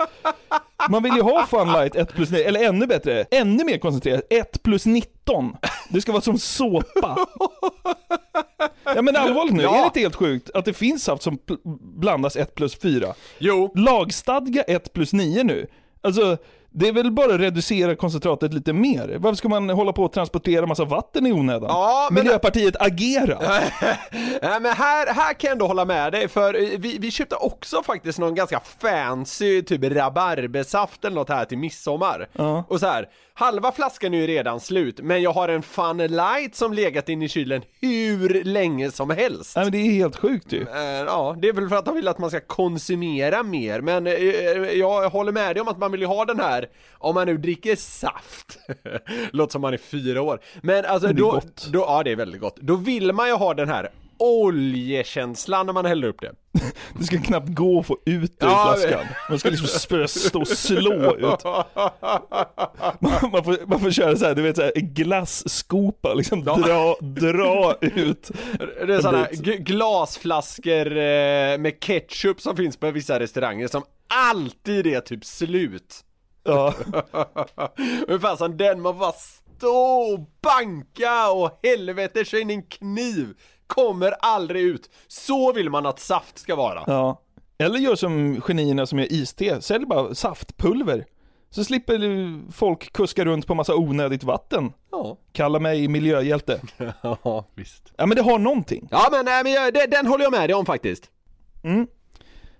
[0.89, 4.63] Man vill ju ha Funlight 1 plus 9, eller ännu bättre, ännu mer koncentrerat, 1
[4.63, 5.55] plus 19.
[5.89, 7.17] Det ska vara som såpa.
[8.95, 9.75] Ja men allvarligt nu, Ja.
[9.75, 11.37] är det inte helt sjukt att det finns saft som
[11.99, 13.13] blandas 1 plus 4?
[13.37, 13.71] jo.
[13.75, 15.67] Lagstadga 1 plus 9 nu.
[16.01, 16.37] Alltså,
[16.71, 19.15] det är väl bara att reducera koncentratet lite mer.
[19.19, 21.69] Varför ska man hålla på och transportera massa vatten i onödan?
[21.69, 23.37] Ja, men- Miljöpartiet, agera!
[24.41, 27.35] Nej men här, här kan jag ändå hålla med dig för eh, vi, vi köpte
[27.35, 32.27] också faktiskt någon ganska fancy typ rabarbersaft eller något här till midsommar.
[32.33, 32.63] Ja.
[32.67, 36.55] Och så här, halva flaskan är ju redan slut men jag har en Fun Light
[36.55, 39.55] som legat inne i kylen hur länge som helst.
[39.55, 40.61] Nej men det är helt sjukt ju.
[40.61, 44.07] Eh, Ja, det är väl för att de vill att man ska konsumera mer, men
[44.07, 44.13] eh,
[44.79, 47.37] jag håller med dig om att man vill ju ha den här, om man nu
[47.37, 48.59] dricker saft,
[49.31, 51.67] låter som man är fyra år, men alltså Det är då, gott.
[51.71, 55.73] då, ja det är väldigt gott, då vill man ju ha den här oljekänslan när
[55.73, 56.31] man häller upp det.
[56.99, 59.05] Det ska knappt gå att få ut det ur Ja, flaskan.
[59.29, 61.43] Man ska liksom börja stå och slå ut.
[62.99, 66.95] Man, man, får, man får köra så här, du vet så här, glasskopa, liksom dra,
[67.01, 68.31] dra ut.
[68.87, 69.27] Det är sådana
[69.59, 76.03] glasflaskor eh, med ketchup som finns på vissa restauranger som alltid är typ slut.
[76.49, 76.73] Ja.
[78.07, 79.77] Ungefär som den man bara stå
[80.13, 83.27] och banka och helvete så in en kniv
[83.67, 84.89] kommer aldrig ut.
[85.07, 86.83] Så vill man att saft ska vara.
[86.87, 87.21] ja.
[87.61, 91.05] Eller gör som genierna som gör iste, sälj bara saftpulver.
[91.49, 94.73] Så slipper folk kuska runt på massa onödigt vatten.
[94.91, 96.61] Ja, Kalla mig miljöhjälte.
[97.23, 97.93] ja visst.
[97.97, 98.87] Ja men det har någonting.
[98.91, 101.11] Ja men, nej, men jag, den, den håller jag med dig om faktiskt.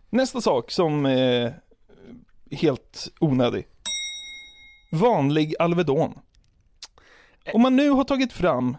[0.10, 1.54] Nästa sak som är
[2.52, 3.67] helt onödig.
[4.89, 6.19] Vanlig Alvedon.
[7.54, 8.78] Om man nu har tagit fram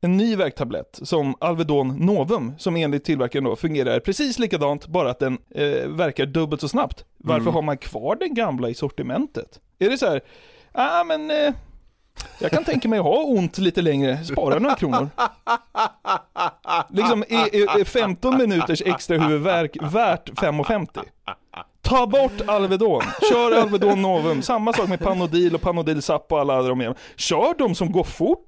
[0.00, 5.18] en ny värktablett som Alvedon Novum, som enligt tillverkaren då fungerar precis likadant, bara att
[5.18, 7.04] den eh, verkar dubbelt så snabbt.
[7.16, 9.60] Varför har man kvar den gamla i sortimentet?
[9.78, 10.20] Är det så här,
[10.72, 11.54] ja ah, men eh,
[12.38, 15.08] jag kan tänka mig att ha ont lite längre, spara några kronor.
[16.90, 21.04] Liksom är, är, är 15 minuters extra huvudvärk värt 5,50?
[21.84, 26.62] Ta bort Alvedon, kör Alvedon Novum, samma sak med Panodil och Panodil Zap och alla
[26.62, 26.94] de igen.
[27.16, 28.46] Kör de som går fort.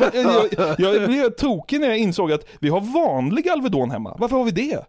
[0.00, 4.36] Va- Jag, jag blev tokig när jag insåg att vi har vanlig Alvedon hemma, varför
[4.36, 4.84] har vi det?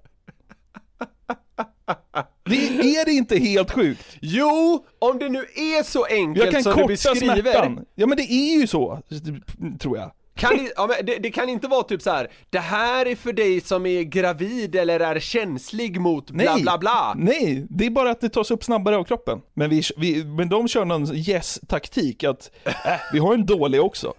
[2.43, 2.55] Det
[2.97, 4.17] är det inte helt sjukt?
[4.21, 7.41] Jo, om det nu är så enkelt Jag kan som du korta beskriver.
[7.41, 7.85] smärtan.
[7.95, 8.99] Ja men det är ju så,
[9.79, 10.11] tror jag.
[10.37, 12.31] Kan det, ja, men det, det kan inte vara typ så här.
[12.49, 16.77] det här är för dig som är gravid eller är känslig mot bla Nej, bla
[16.77, 17.13] bla.
[17.17, 19.41] nej, det är bara att det tas upp snabbare av kroppen.
[19.53, 22.71] Men, vi, vi, men de kör någon yes-taktik att, äh,
[23.13, 24.13] vi har en dålig också.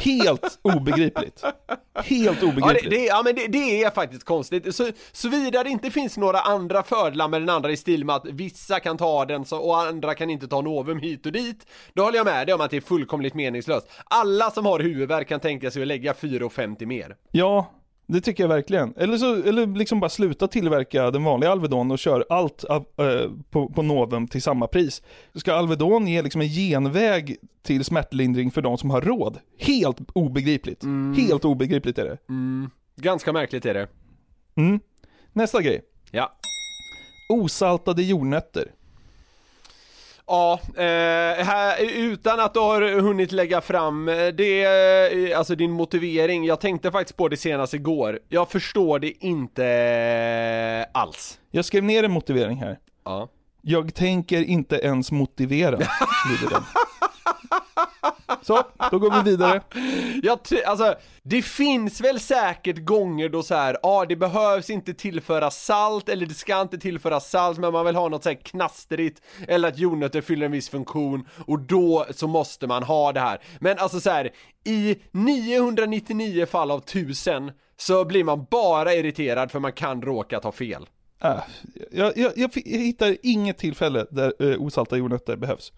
[0.00, 1.42] Helt obegripligt.
[1.94, 2.90] Helt Ja, obegripligt.
[2.90, 4.74] det, det, ja men det, det är faktiskt konstigt.
[4.76, 8.26] Så, såvida det inte finns några andra fördelar med den andra i stil med att
[8.26, 12.02] vissa kan ta den så, och andra kan inte ta Novum hit och dit, då
[12.02, 13.86] håller jag med dig om att det är fullkomligt meningslöst.
[14.04, 17.16] Alla som har huvudvärk kan tänka sig att lägga 4,50 mer.
[17.32, 17.70] Ja,
[18.06, 18.94] det tycker jag verkligen.
[18.96, 23.68] Eller, så, eller liksom bara sluta tillverka den vanliga Alvedon och kör allt eh, på,
[23.68, 25.02] på Novum till samma pris.
[25.34, 29.38] Ska Alvedon ge liksom en genväg till smärtlindring för de som har råd?
[29.58, 30.84] Helt obegripligt.
[31.16, 32.18] Helt obegripligt är det.
[32.96, 33.88] Ganska märkligt är det.
[34.54, 34.80] Mm.
[35.32, 35.82] Nästa grej.
[36.10, 36.32] Ja.
[37.28, 38.72] Osaltade jordnötter.
[40.28, 45.70] Ja, eh, här, utan att du har hunnit lägga fram eh, det, eh, alltså din
[45.70, 48.18] motivering, jag tänkte faktiskt på det senast igår.
[48.28, 51.40] Jag förstår det inte alls.
[51.50, 52.78] Jag skrev ner en motivering här.
[53.04, 53.28] Ja.
[53.62, 56.62] Jag tänker inte ens motivera, lyder den.
[58.46, 59.60] Så, då går vi vidare.
[60.22, 65.50] Jag alltså, det finns väl säkert gånger då så här, ja det behövs inte tillföra
[65.50, 69.22] salt eller det ska inte tillföra salt men man vill ha något så här knastrigt
[69.48, 73.40] eller att jordnötter fyller en viss funktion och då så måste man ha det här.
[73.60, 74.30] Men alltså så här,
[74.64, 80.52] i 999 fall av 1000 så blir man bara irriterad för man kan råka ta
[80.52, 80.86] fel.
[81.22, 81.38] Äh,
[81.90, 85.72] jag, jag, jag, jag hittar inget tillfälle där eh, osalta jordnötter behövs.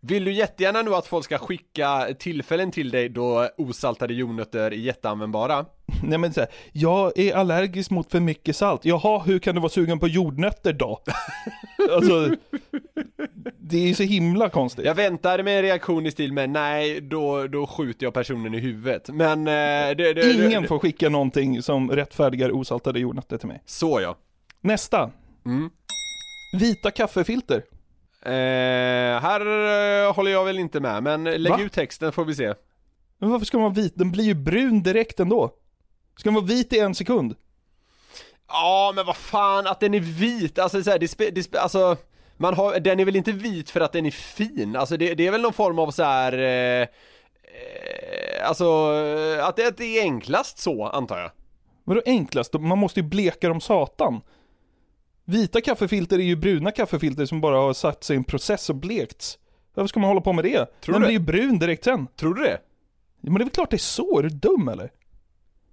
[0.00, 4.70] Vill du jättegärna nu att folk ska skicka tillfällen till dig då osaltade jordnötter är
[4.70, 5.66] jätteanvändbara?
[6.02, 8.84] Nej men så här, jag är allergisk mot för mycket salt.
[8.84, 11.02] Jaha, hur kan du vara sugen på jordnötter då?
[11.92, 12.36] alltså,
[13.58, 14.84] det är ju så himla konstigt.
[14.84, 18.58] Jag väntade med en reaktion i stil med nej, då, då skjuter jag personen i
[18.58, 19.08] huvudet.
[19.08, 23.62] Men eh, det, det, Ingen det, får skicka någonting som rättfärdigar osaltade jordnötter till mig.
[23.66, 24.16] Så ja.
[24.60, 25.10] Nästa.
[25.46, 25.70] Mm.
[26.52, 27.62] Vita kaffefilter.
[28.28, 29.40] Eh, här
[30.06, 31.60] eh, håller jag väl inte med, men lägg Va?
[31.60, 32.54] ut texten får vi se.
[33.18, 33.92] Men varför ska den vara vit?
[33.96, 35.50] Den blir ju brun direkt ändå.
[36.16, 37.34] Ska den vara vit i en sekund?
[38.48, 41.60] Ja, men vad fan, att den är vit, alltså så här, det, spe, det spe,
[41.60, 41.96] alltså
[42.36, 45.26] man har, den är väl inte vit för att den är fin, alltså det, det
[45.26, 46.32] är väl någon form av så här.
[46.32, 46.88] Eh, eh,
[48.48, 48.90] alltså
[49.42, 51.30] att det, att det är enklast så, antar jag.
[51.84, 52.52] Vadå enklast?
[52.52, 54.20] Man måste ju bleka dem satan.
[55.30, 58.76] Vita kaffefilter är ju bruna kaffefilter som bara har satt sig i en process och
[58.76, 59.38] blekts.
[59.74, 60.66] Varför ska man hålla på med det?
[60.80, 62.06] Tror Den du blir ju brun direkt sen.
[62.16, 62.60] Tror du det?
[63.20, 64.90] Ja, Men det är väl klart det är så, är du dum eller?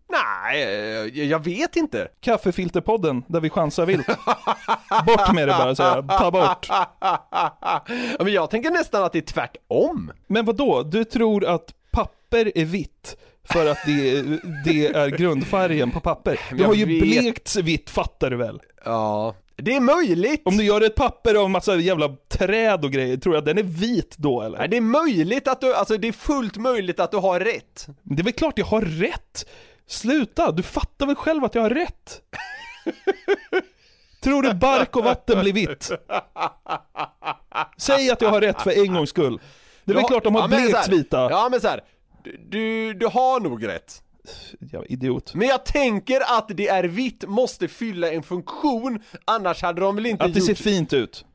[0.10, 2.08] Nej, eh, jag vet inte.
[2.22, 4.08] Kaffefilterpodden, där vi chansar vilt.
[5.06, 6.68] Bort med det bara säger jag, ta bort.
[6.70, 7.86] ja,
[8.20, 10.12] men jag tänker nästan att det är tvärtom.
[10.28, 10.84] Men vad då?
[10.84, 14.22] Du tror att papper är vitt för att det,
[14.66, 16.40] det är grundfärgen på papper?
[16.58, 17.02] Det har ju vet.
[17.02, 18.62] blekts vitt, fattar du väl?
[18.86, 20.42] Ja, det är möjligt.
[20.46, 23.58] Om du gör ett papper av massa jävla träd och grejer, tror du att den
[23.58, 24.58] är vit då eller?
[24.58, 27.88] Nej, det är möjligt att du, alltså det är fullt möjligt att du har rätt.
[28.04, 29.46] Det är väl klart jag har rätt!
[29.88, 32.22] Sluta, du fattar väl själv att jag har rätt?
[34.24, 35.92] Tror du bark och vatten blir vitt?
[37.78, 39.40] Säg att jag har rätt för en gångs skull.
[39.84, 41.28] Det är väl klart de har ja, blekts vita.
[41.30, 41.82] Ja men så här,
[42.50, 44.02] du, du har nog rätt.
[44.60, 45.34] Jävla idiot.
[45.36, 50.06] Men jag tänker att det är vitt måste fylla en funktion, annars hade de väl
[50.06, 50.48] inte Att det gjort...
[50.58, 51.26] ser fint ut.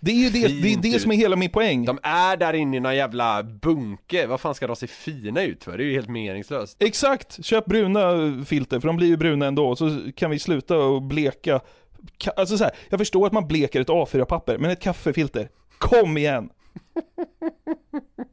[0.00, 1.84] Det är ju det, det, är det som är hela min poäng.
[1.84, 5.64] De är där inne i någon jävla bunke, vad fan ska de se fina ut
[5.64, 5.78] för?
[5.78, 6.76] Det är ju helt meningslöst.
[6.82, 8.10] Exakt, köp bruna
[8.46, 11.60] filter för de blir ju bruna ändå, så kan vi sluta och bleka
[12.18, 15.48] Ka- Alltså så här, jag förstår att man bleker ett A4-papper, men ett kaffefilter,
[15.78, 16.48] kom igen!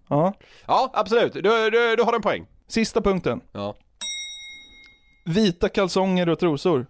[0.10, 0.34] Ja,
[0.68, 1.34] Ja, absolut.
[1.34, 2.46] Du, du, du har en poäng.
[2.74, 3.42] Sista punkten.
[3.52, 3.76] Ja.
[5.26, 6.86] Vita kalsonger och trosor.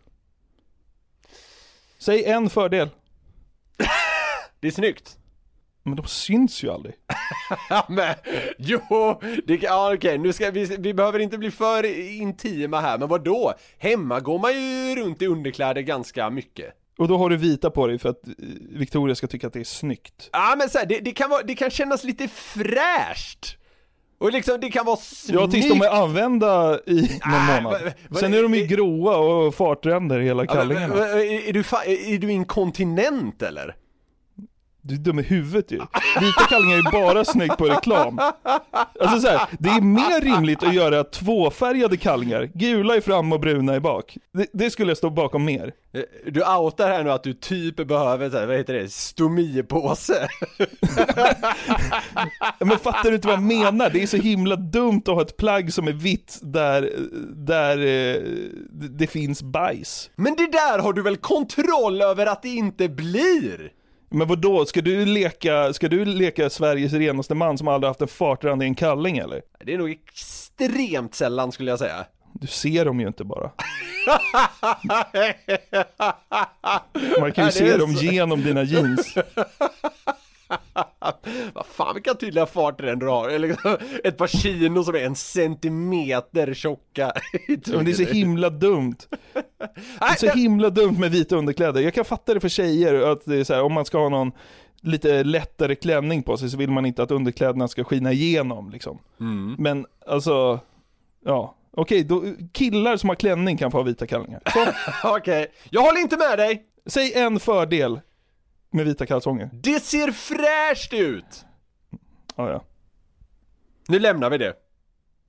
[2.00, 2.90] Säg en fördel.
[4.60, 5.18] Det är snyggt.
[5.84, 6.96] Men de syns ju aldrig.
[7.90, 8.16] Men,
[8.58, 11.86] jo, det, ja okej, nu ska vi, vi behöver inte bli för
[12.22, 13.54] intima här, men vad då?
[13.78, 16.74] Hemma går man ju runt i underkläder ganska mycket.
[16.98, 18.34] Och då har du vita på dig för att eh,
[18.70, 20.30] Victoria ska tycka att det är snyggt.
[20.32, 23.58] Ja men så här, det, det, kan vara, det kan kännas lite fräscht.
[24.24, 25.40] Och liksom, det kan vara snyggt.
[25.42, 26.94] Ja, tills de är använda i
[27.26, 27.82] någon Ah, månad.
[28.10, 30.92] vad- Sen är de ju gråa och fartränder hela men-
[31.86, 33.76] är, är du inkontinent eller?
[34.86, 35.78] Du är dum i huvudet ju.
[36.20, 38.20] Vita kallingar är ju bara snyggt på reklam.
[39.00, 43.40] Alltså så här, det är mer rimligt att göra tvåfärgade kallingar, gula i fram och
[43.40, 44.18] bruna i bak.
[44.34, 45.72] Det, det skulle jag stå bakom mer.
[45.94, 50.28] Eh, Du outar här nu att du typ behöver, så här, vad heter det, stomipåse.
[52.60, 53.90] Men fattar du inte vad jag menar?
[53.90, 56.92] Det är så himla dumt att ha ett plagg som är vitt där,
[57.36, 58.22] där eh,
[58.72, 60.10] det, det finns bajs.
[60.16, 63.72] Men det där har du väl kontroll över att det inte blir?
[64.14, 64.66] Men vad då?
[64.66, 68.66] ska du leka, ska du leka Sveriges renaste man som aldrig haft en fartrand i
[68.66, 69.42] en kalling eller?
[69.66, 72.06] Det är nog extremt sällan skulle jag säga.
[72.34, 73.50] Du ser dem ju inte bara.
[77.20, 79.16] Man kan ju se dem genom dina jeans.
[81.54, 83.30] Vad fan vilka tydliga farter du har.
[83.30, 87.12] Eller liksom ett par kino som är en centimeter tjocka.
[87.68, 88.98] Men det är så himla dumt.
[89.34, 91.82] Det är så himla dumt med vita underkläder.
[91.82, 94.10] Jag kan fatta det för tjejer, att det är så här, om man ska ha
[94.10, 94.32] någon
[94.82, 99.00] lite lättare klänning på sig så vill man inte att underkläderna ska skina igenom liksom.
[99.58, 100.60] Men alltså,
[101.26, 101.56] ja.
[101.72, 104.42] Okej, då, killar som har klänning kan få ha vita kallingar.
[105.04, 106.64] Okej, jag håller inte med dig.
[106.86, 108.00] säg en fördel
[108.74, 109.50] med vita kalsonger.
[109.54, 111.46] Det ser fräscht ut.
[112.36, 112.64] Ja, ja.
[113.88, 114.54] Nu lämnar vi det.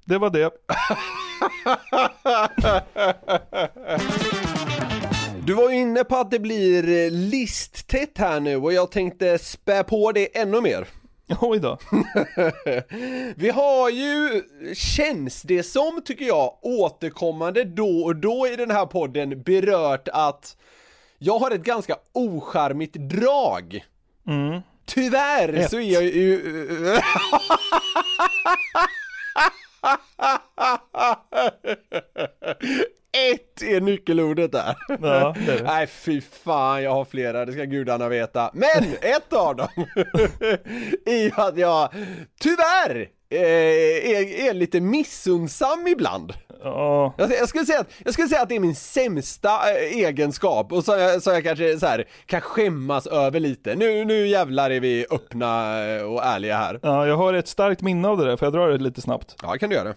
[0.05, 0.51] Det var det.
[5.47, 9.39] Du var ju inne på att det blir eh, listtätt här nu och jag tänkte
[9.39, 10.87] spä på det ännu mer.
[11.41, 11.79] Oj då.
[13.37, 14.43] Vi har ju,
[14.75, 20.57] känns det som tycker jag, återkommande då och då i den här podden berört att
[21.25, 23.85] jag har ett ganska ocharmigt drag.
[24.27, 24.61] Mm.
[24.87, 25.70] Tyvärr Ett.
[25.70, 26.41] så är jag ju...
[33.33, 34.77] Ett är nyckelordet där.
[34.89, 35.62] Ja, det är det.
[35.62, 38.51] Nej fy fan, jag har flera, det ska gudarna veta.
[38.55, 39.68] Men ett av dem
[41.05, 41.89] är ju att jag
[42.41, 46.32] tyvärr är, är lite missunnsam ibland.
[46.62, 49.99] Ja, Jag, jag, skulle säga att, jag skulle säga att det är min sämsta eh,
[49.99, 53.74] egenskap och så jag, jag kanske så här, kan skämmas över lite.
[53.74, 56.80] Nu, nu jävlar är vi öppna eh, och ärliga här.
[56.82, 59.37] ja, jag har ett starkt minne av det där, för jag drar det lite snabbt.
[59.43, 59.95] Ja, kan du göra.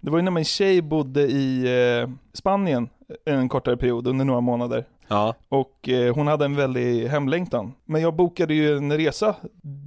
[0.00, 1.64] Det var ju när min tjej bodde i
[2.02, 2.88] eh, Spanien
[3.24, 4.84] en kortare period, under några månader.
[5.08, 5.34] Ja.
[5.48, 7.74] Och eh, hon hade en väldig hemlängtan.
[7.84, 9.34] Men jag bokade ju en resa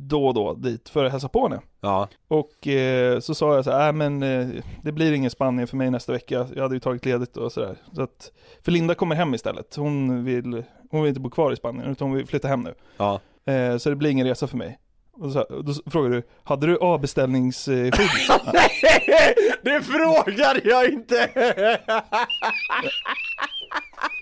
[0.09, 1.61] då och då dit för att hälsa på henne.
[1.81, 2.07] Ja.
[2.27, 4.47] Och eh, så sa jag så här, äh, men eh,
[4.83, 6.47] det blir ingen Spanien för mig nästa vecka.
[6.55, 7.77] Jag hade ju tagit ledigt och sådär.
[7.91, 8.31] Så att,
[8.63, 9.75] för Linda kommer hem istället.
[9.75, 12.73] Hon vill, hon vill inte bo kvar i Spanien, utan hon vill flytta hem nu.
[12.97, 13.19] Ja.
[13.45, 14.79] Eh, så det blir ingen resa för mig.
[15.11, 17.93] Och så, då frågar du, hade du avbeställningsskydd?
[18.53, 21.29] Nej, det frågade jag inte!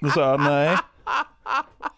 [0.02, 0.78] Då sa jag, nej.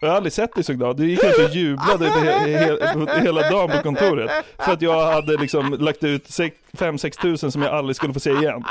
[0.00, 0.96] Jag har aldrig sett dig så glad.
[0.96, 4.30] Du gick ut och jublade he he hela dagen på kontoret.
[4.58, 8.30] För att jag hade liksom lagt ut 5-6 tusen som jag aldrig skulle få se
[8.30, 8.64] igen.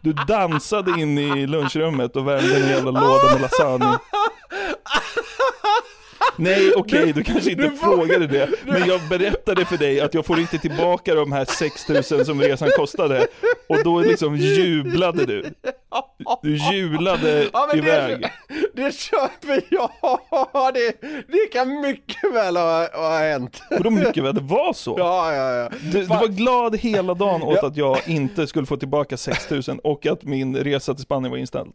[0.00, 3.98] Du dansade in i lunchrummet och värmde en jävla låda med lasagne.
[6.40, 8.48] Nej okej, du kanske inte du frågade det.
[8.66, 12.68] Men jag berättade för dig att jag får inte tillbaka de här 6000 som resan
[12.76, 13.26] kostade.
[13.68, 15.44] Och då liksom jublade du.
[16.42, 18.20] Du jublade Ja, iväg.
[18.20, 18.30] det,
[18.84, 19.90] det köper jag!
[20.74, 20.92] Det,
[21.28, 23.62] det kan mycket väl ha, ha hänt.
[23.70, 24.94] Och då mycket väl det var så.
[24.98, 25.68] Ja, ja, ja.
[25.92, 30.06] Du, du var glad hela dagen åt att jag inte skulle få tillbaka 6000 och
[30.06, 31.72] att min resa till Spanien var inställd.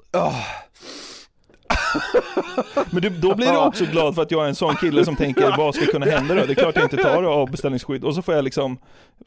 [2.89, 5.15] Men du, då blir du också glad för att jag är en sån kille som
[5.15, 6.45] tänker vad ska kunna hända då?
[6.45, 8.77] Det är klart jag inte tar avbeställningsskydd och så får jag liksom,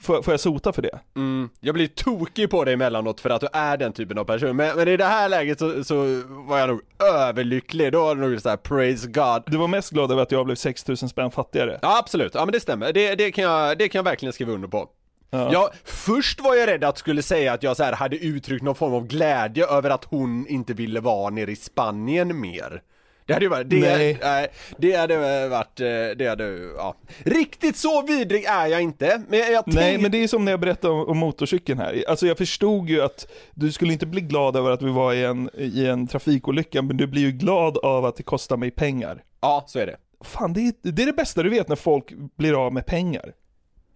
[0.01, 0.99] får, får jag sota för det.
[1.17, 4.57] Mm, jag blir tokig på dig emellanåt för att du är den typen av person,
[4.57, 8.21] men, men i det här läget så, så var jag nog överlycklig, då var det
[8.21, 9.43] nog såhär praise God.
[9.47, 11.79] Du var mest glad över att jag blev 6000 spänn fattigare.
[11.83, 14.53] Ja absolut, ja men det stämmer, det, det, kan, jag, det kan jag verkligen skriva
[14.53, 14.89] under på.
[15.31, 15.51] Ja.
[15.53, 18.75] Ja, först var jag rädd att skulle säga att jag så här hade uttryckt någon
[18.75, 22.83] form av glädje över att hon inte ville vara nere i Spanien mer.
[23.27, 24.19] Det hade ju varit, det, Nej.
[24.23, 24.49] nej,
[24.79, 26.45] det hade varit, eh, det hade,
[26.77, 26.95] ja.
[27.19, 30.53] Riktigt så vidrig är jag inte, men jag Nej tänker- men det är som när
[30.53, 32.05] jag berättade om, om motorcykeln här.
[32.09, 35.25] Alltså jag förstod ju att du skulle inte bli glad över att vi var i
[35.25, 39.23] en, i en trafikolycka, men du blir ju glad av att det kostar mig pengar.
[39.41, 39.97] Ja, så är det.
[40.25, 43.33] Fan det är, det är det bästa du vet när folk blir av med pengar.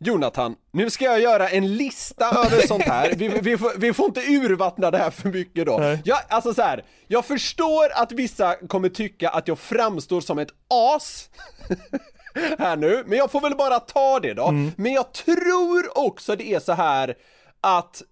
[0.05, 3.13] Jonathan, nu ska jag göra en lista över sånt här.
[3.17, 5.79] Vi, vi, får, vi får inte urvattna det här för mycket då.
[5.79, 6.03] Nej.
[6.05, 10.51] Jag, alltså så här, jag förstår att vissa kommer tycka att jag framstår som ett
[10.69, 11.31] as.
[12.59, 14.51] här nu, men jag får väl bara ta det då.
[14.77, 17.15] Men jag tror också det är så här
[17.61, 18.03] att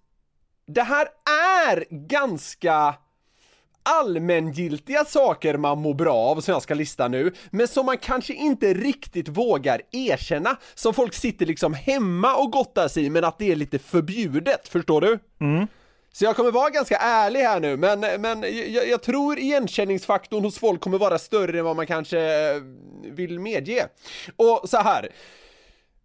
[0.67, 1.07] det här
[1.65, 2.95] är ganska
[3.83, 8.33] allmängiltiga saker man mår bra av som jag ska lista nu, men som man kanske
[8.33, 13.39] inte riktigt vågar erkänna, som folk sitter liksom hemma och gottar sig i, men att
[13.39, 15.19] det är lite förbjudet, förstår du?
[16.13, 18.41] Så jag kommer vara ganska ärlig här nu, men, men
[18.73, 22.61] jag, jag tror igenkänningsfaktorn hos folk kommer vara större än vad man kanske eh,
[23.03, 23.87] vill medge.
[24.35, 25.09] Och så här.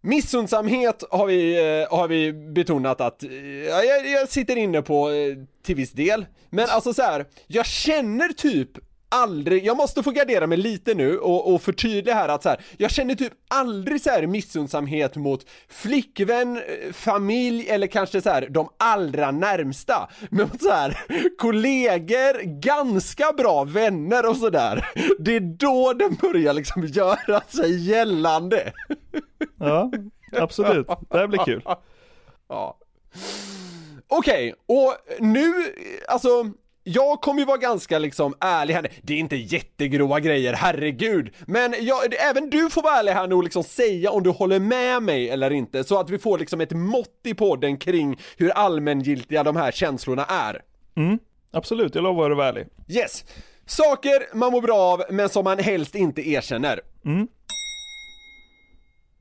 [0.01, 3.31] Missundsamhet har vi, eh, har vi betonat att eh,
[3.69, 6.25] ja, jag, jag sitter inne på eh, till viss del.
[6.49, 8.69] Men alltså så här, jag känner typ
[9.09, 12.61] aldrig, jag måste få gardera mig lite nu och, och förtydliga här att så här,
[12.77, 18.47] jag känner typ aldrig så här missundsamhet mot flickvän, eh, familj eller kanske så här
[18.49, 20.09] de allra närmsta.
[20.29, 20.97] Men mot så här
[21.37, 24.89] kollegor, ganska bra vänner och sådär.
[25.19, 28.73] Det är då den börjar liksom göra sig gällande.
[29.59, 29.91] Ja,
[30.31, 30.87] absolut.
[31.09, 31.63] Det här blir kul.
[32.49, 32.77] Ja.
[34.07, 35.53] Okej, och nu,
[36.07, 36.29] alltså
[36.87, 41.33] jag kommer ju vara ganska liksom ärlig här, det är inte jättegrova grejer, herregud.
[41.47, 44.59] Men jag, även du får vara ärlig här nu och liksom säga om du håller
[44.59, 48.49] med mig eller inte, så att vi får liksom ett mått i podden kring hur
[48.49, 50.61] allmängiltiga de här känslorna är.
[51.51, 52.67] Absolut, jag lovar att vara ärlig.
[52.87, 53.25] Yes!
[53.65, 56.79] Saker man mår bra av, men som man helst inte erkänner.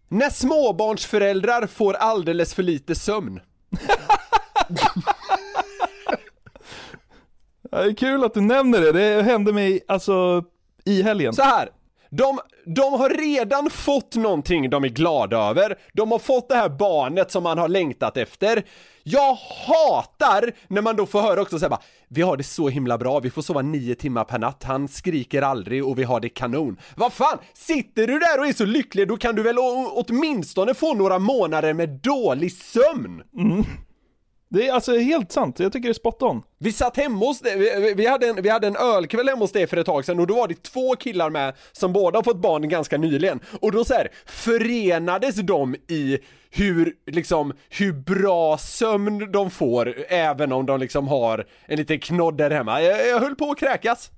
[0.08, 3.40] När småbarnsföräldrar får alldeles för lite sömn.
[7.77, 10.45] Ja, Det är kul att du nämner det, det hände mig alltså
[10.85, 11.33] i helgen.
[11.35, 11.68] Så här.
[12.11, 16.68] De, de har redan fått någonting de är glada över, de har fått det här
[16.68, 18.64] barnet som man har längtat efter.
[19.03, 22.99] Jag hatar när man då får höra också såhär bara, vi har det så himla
[22.99, 26.29] bra, vi får sova nio timmar per natt, han skriker aldrig och vi har det
[26.29, 26.77] kanon.
[26.97, 29.57] Vad fan, sitter du där och är så lycklig, då kan du väl
[29.91, 33.22] åtminstone få några månader med dålig sömn?
[34.49, 36.42] Det är alltså helt sant, jag tycker det är spot on.
[36.59, 39.53] Vi satt hemma hos dig, vi, vi, hade en, vi hade en ölkväll hemma hos
[39.53, 42.22] dig för ett tag sedan och då var det två killar med som båda har
[42.22, 46.18] fått barn ganska nyligen och då så här förenades de i
[46.51, 52.36] hur, liksom, hur bra sömn de får även om de liksom har en liten knodd
[52.36, 52.82] där hemma.
[52.82, 54.11] Jag, jag höll på att kräkas.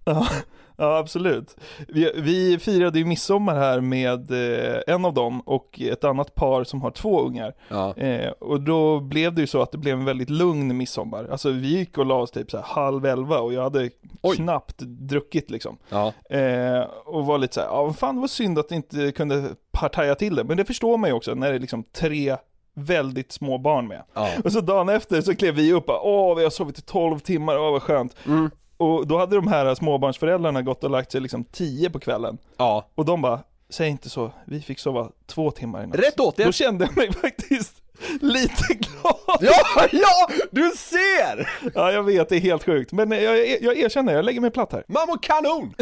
[0.81, 1.57] Ja, absolut.
[1.89, 6.65] Vi, vi firade ju midsommar här med eh, en av dem och ett annat par
[6.65, 7.55] som har två ungar.
[7.69, 7.97] Ja.
[7.97, 11.29] Eh, och då blev det ju så att det blev en väldigt lugn midsommar.
[11.31, 13.91] Alltså vi gick och la oss typ så här halv elva och jag hade
[14.23, 14.37] Oj.
[14.37, 15.79] knappt druckit liksom.
[15.89, 16.13] Ja.
[16.31, 20.15] Eh, och var lite så här, ja fan det var synd att inte kunde partaja
[20.15, 20.45] till det.
[20.45, 22.37] Men det förstår man ju också när det är liksom tre
[22.75, 24.03] väldigt små barn med.
[24.15, 24.31] Ja.
[24.45, 26.83] Och så dagen efter så klev vi upp och bara, åh vi har sovit i
[26.83, 28.17] 12 timmar, åh vad skönt.
[28.27, 28.51] Mm.
[28.79, 32.39] Och då hade de här småbarnsföräldrarna gått och lagt sig liksom 10 på kvällen.
[32.57, 32.89] ja.
[32.95, 35.97] Och de bara, säg inte så, vi fick sova två timmar i natt.
[35.99, 36.53] Rätt åt Då er.
[36.53, 37.83] kände jag mig faktiskt
[38.21, 39.39] lite glad.
[39.41, 41.51] Ja, ja, du ser!
[41.75, 42.93] Ja jag vet, det är helt sjukt.
[42.93, 44.85] Men jag, jag erkänner, jag lägger mig platt här.
[44.89, 45.75] Man mår kanon!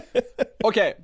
[0.64, 0.94] Okej,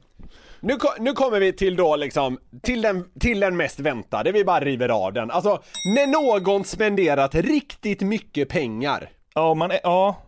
[0.61, 4.45] nu, ko- nu kommer vi till då liksom, till den, till den mest väntade, vi
[4.45, 5.30] bara river av den.
[5.30, 5.62] Alltså,
[5.95, 9.11] när någon spenderat riktigt mycket pengar.
[9.34, 10.22] Ja, man är, ja.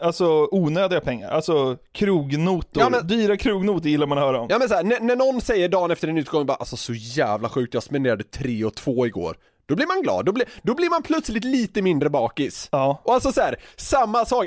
[0.00, 4.46] Alltså onödiga pengar, alltså krognotor, Ja, men- dyra krognotor gillar man att höra om.
[4.50, 6.92] Ja men så här, när, när någon säger dagen efter en utgång bara alltså så
[6.94, 9.36] jävla sjukt, jag spenderade 3 och 2 igår.
[9.66, 12.68] Då blir man glad, då blir, då blir man plötsligt lite mindre bakis.
[12.72, 13.00] Ja.
[13.04, 14.46] Och alltså så här, samma sak,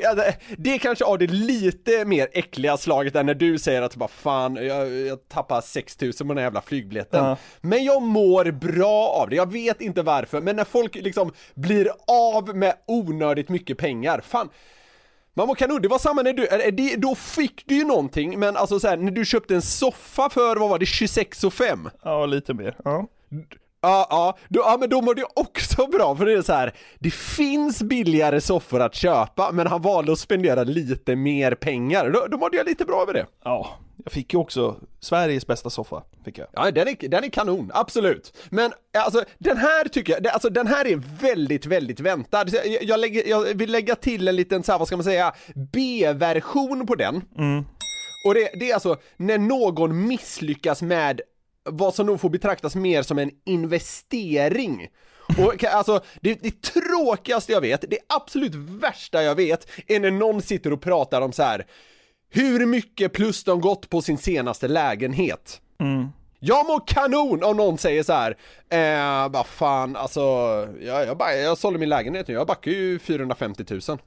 [0.57, 4.09] det- är kanske av det lite mer äckliga slaget än när du säger att bara
[4.09, 7.25] fan, jag, jag tappar 6000 på den här jävla flygbiljetten.
[7.25, 7.37] Ja.
[7.61, 11.89] Men jag mår bra av det, jag vet inte varför, men när folk liksom blir
[12.07, 14.49] av med onödigt mycket pengar, fan
[15.33, 18.57] man var kanon, det var samma när du, det, då fick du ju någonting, men
[18.57, 21.89] alltså så här, när du köpte en soffa för, vad var det, 26 och 5?
[22.03, 22.75] Ja, lite mer.
[22.83, 23.07] Ja.
[23.85, 26.73] Ja, ja, ja men då mår det också bra för det är så här.
[26.99, 32.27] det finns billigare soffor att köpa men han valde att spendera lite mer pengar, då,
[32.31, 33.25] då mådde jag lite bra över det.
[33.43, 33.69] ja,
[34.05, 36.47] jag fick ju också Sveriges bästa soffa, fick jag.
[36.53, 38.33] Ja, den är, den är kanon, absolut.
[38.49, 42.45] Men alltså den här tycker jag, det- alltså den här är väldigt, väldigt väntad.
[42.53, 45.33] Jag, jag, lägger, jag vill lägga till en liten så här, vad ska man säga,
[45.71, 47.15] B-version på den.
[48.27, 51.21] Och det, det är alltså när någon misslyckas med
[51.63, 54.87] vad som nog får betraktas mer som en investering.
[55.37, 60.41] Och alltså, det, det tråkigaste jag vet, det absolut värsta jag vet, är när någon
[60.41, 61.65] sitter och pratar om så här
[62.29, 65.61] hur mycket plus de gått på sin senaste lägenhet.
[66.39, 68.37] Jag mår kanon om någon säger så här,
[68.69, 70.21] eh, vad fan, alltså,
[70.81, 73.81] jag, jag, bara, jag sålde min lägenhet nu, jag backar ju 450 000.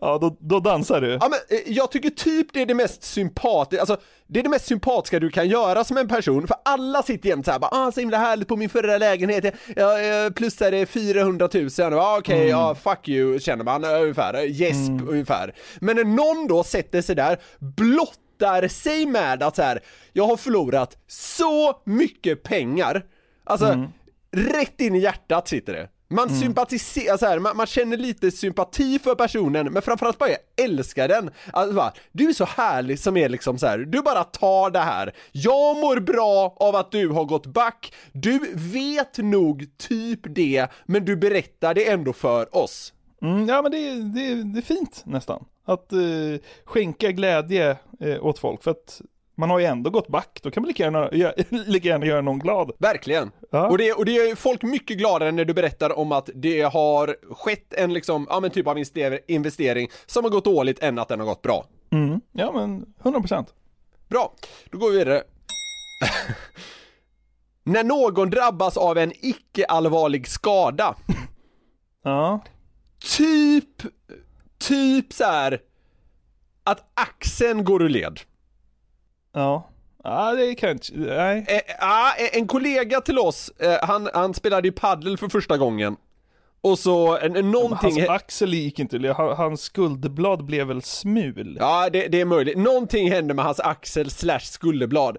[0.00, 1.08] Ja, då, då dansar du.
[1.20, 4.48] Ja men eh, jag tycker typ det är det mest sympatiska, alltså det är det
[4.48, 7.92] mest sympatiska du kan göra som en person, för alla sitter jämt såhär bara ah
[7.92, 12.74] så himla härligt på min förra lägenhet, jag ja, plussade 400 000, ja okej, ja
[12.74, 15.54] fuck you känner man eh, ungefär, eh, gäsp ungefär.
[15.80, 19.80] Men när någon då sätter sig där, blottar sig med att så här,
[20.12, 23.02] jag har förlorat så mycket pengar,
[23.44, 23.86] alltså
[24.32, 25.88] rätt in i hjärtat sitter det.
[26.12, 30.64] Man sympatiserar, så här, man, man känner lite sympati för personen, men framförallt bara jag
[30.64, 31.30] älskar den.
[31.52, 33.78] Alltså bara, du är så härlig som är liksom så här.
[33.78, 35.12] du bara tar det här.
[35.32, 41.04] Jag mår bra av att du har gått back, du vet nog typ det, men
[41.04, 42.92] du berättar det ändå för oss.
[43.22, 45.44] Mm, ja men det, är- det, det är fint nästan.
[45.66, 45.98] Att eh,
[46.64, 48.62] skänka glädje eh, åt folk.
[48.62, 49.00] För att
[49.34, 52.20] man har ju ändå gått back, då kan man lika gärna, gö- lika gärna göra
[52.20, 52.72] någon glad.
[52.78, 53.30] Verkligen.
[53.50, 53.68] Ja.
[53.68, 57.16] Och, det, och det är folk mycket gladare när du berättar om att det har
[57.34, 61.08] skett en liksom, ja men typ av invester- investering som har gått dåligt än att
[61.08, 61.64] den har gått bra.
[61.92, 62.20] Mm.
[62.32, 63.46] Ja men 100%.
[64.08, 64.34] Bra,
[64.70, 65.22] då går vi vidare.
[67.64, 70.94] när någon drabbas av en icke-allvarlig skada,
[72.04, 72.40] Ja.
[73.16, 73.82] typ,
[74.58, 75.60] typ så här
[76.64, 78.20] att axeln går ur led.
[79.32, 79.68] Ja.
[80.04, 81.44] Ja det kan inte, nej.
[81.48, 85.56] Eh, ah, eh, en kollega till oss, eh, han, han spelade ju paddel för första
[85.58, 85.96] gången.
[86.60, 87.98] Och så, eh, någonting...
[88.00, 91.56] Hans axel gick inte, han- hans skuldblad blev väl smul?
[91.60, 92.58] Ja, det, det är möjligt.
[92.58, 95.16] Någonting hände med hans axel slash skulderblad.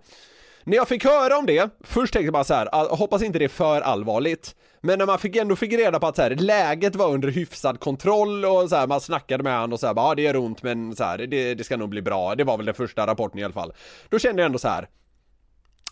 [0.63, 3.39] När jag fick höra om det, först tänkte jag bara så här, ah, hoppas inte
[3.39, 4.55] det är för allvarligt.
[4.81, 7.79] Men när man fick ändå fick reda på att så här, läget var under hyfsad
[7.79, 10.35] kontroll och så här, man snackade med honom och så här, ja ah, det gör
[10.35, 12.35] ont men så här, det, det ska nog bli bra.
[12.35, 13.73] Det var väl den första rapporten i alla fall.
[14.09, 14.87] Då kände jag ändå så här.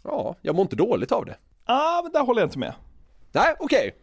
[0.03, 1.35] ja, jag mår inte dåligt av det.
[1.67, 2.73] Ja, men där håller jag inte med.
[3.31, 3.95] Nej, okej.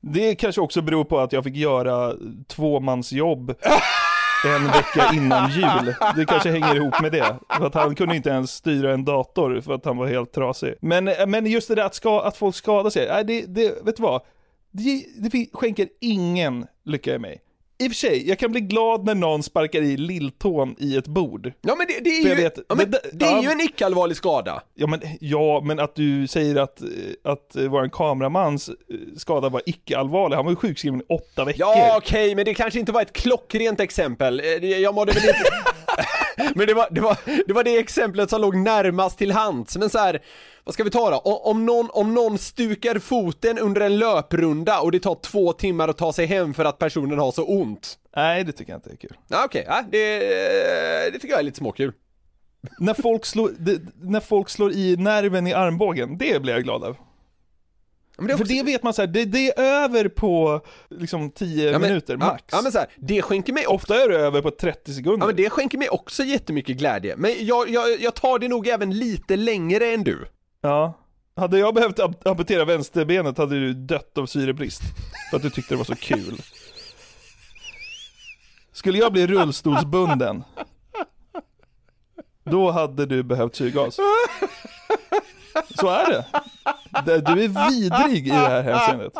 [0.00, 2.14] Det kanske också beror på att jag fick göra
[2.46, 3.54] tvåmansjobb
[4.46, 5.94] en vecka innan jul.
[6.16, 7.36] Det kanske hänger ihop med det.
[7.58, 10.74] För att han kunde inte ens styra en dator för att han var helt trasig.
[10.80, 13.96] Men, men just det där att, ska, att folk skadar sig, nej, det, det, vet
[13.96, 14.22] du vad?
[14.70, 17.40] Det, det skänker ingen lycka i mig.
[17.78, 21.06] I och för sig, jag kan bli glad när någon sparkar i lilltån i ett
[21.06, 21.52] bord.
[21.60, 23.42] Ja men det, det är ju, vet- ja, men det- det är ja.
[23.42, 24.62] ju en icke-allvarlig skada.
[24.74, 26.82] Ja men, ja, men att du säger att,
[27.24, 28.74] att våran kameramans eh,
[29.16, 31.60] skada var icke-allvarlig, han var ju sjukskriven i åtta veckor.
[31.60, 34.40] Ja okej, men det kanske inte var ett klockrent exempel.
[34.40, 35.34] Eh, Jag mådde väl inte...
[36.54, 39.76] men det var, det, var, det var det exemplet som låg närmast till hands.
[39.76, 40.22] Men så här,
[40.64, 41.16] vad ska vi ta då?
[41.18, 45.98] Om någon, om någon stukar foten under en löprunda och det tar två timmar att
[45.98, 47.98] ta sig hem för att personen har så ont.
[48.16, 49.16] Nej, det tycker jag inte är kul.
[49.28, 50.18] Ja, okej, ja, det,
[51.12, 51.92] det tycker jag är lite småkul.
[52.78, 56.84] När folk, slår, det, när folk slår i nerven i armbågen, det blir jag glad
[56.84, 56.96] av.
[58.18, 60.60] Det För det vet man så här, det, det är över på
[60.90, 62.44] liksom 10 ja, minuter max.
[62.50, 65.18] Ja, ja men så här, det skänker mig Ofta är det över på 30 sekunder.
[65.20, 68.66] Ja men det skänker mig också jättemycket glädje, men jag, jag, jag tar det nog
[68.66, 70.26] även lite längre än du.
[70.60, 70.94] Ja.
[71.36, 74.82] Hade jag behövt am- amputera vänsterbenet hade du dött av syrebrist.
[75.30, 76.40] För att du tyckte det var så kul.
[78.72, 80.44] Skulle jag bli rullstolsbunden,
[82.44, 83.96] då hade du behövt syrgas.
[85.80, 86.24] Så är det.
[87.20, 89.12] Du är vidrig i det här hänseendet.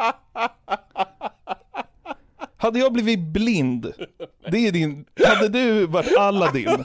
[2.67, 3.93] Hade jag blivit blind,
[4.51, 6.85] det är din, hade du varit Aladdin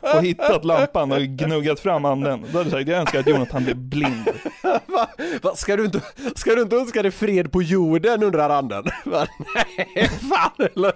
[0.00, 3.64] och hittat lampan och gnuggat fram anden, då hade du sagt jag önskar att Jonathan
[3.64, 4.28] blev blind.
[4.62, 5.08] Va,
[5.42, 6.00] va, ska, du inte,
[6.34, 8.84] ska du inte önska dig fred på jorden undrar anden?
[9.04, 10.92] Va, Nej, fan eller?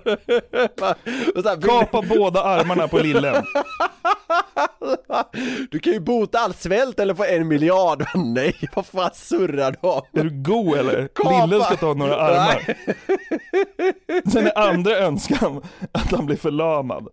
[0.80, 0.94] Va,
[1.50, 3.44] här, Kapa båda armarna på lillen.
[5.70, 8.04] Du kan ju bota all svält eller få en miljard.
[8.14, 10.02] Nej, vad fan surrar du om?
[10.12, 11.08] Är du god eller?
[11.14, 11.46] Kapa.
[11.46, 12.76] Lillen ska ta några armar.
[14.32, 15.62] Sen är andra önskan
[15.92, 17.08] att han blir förlamad.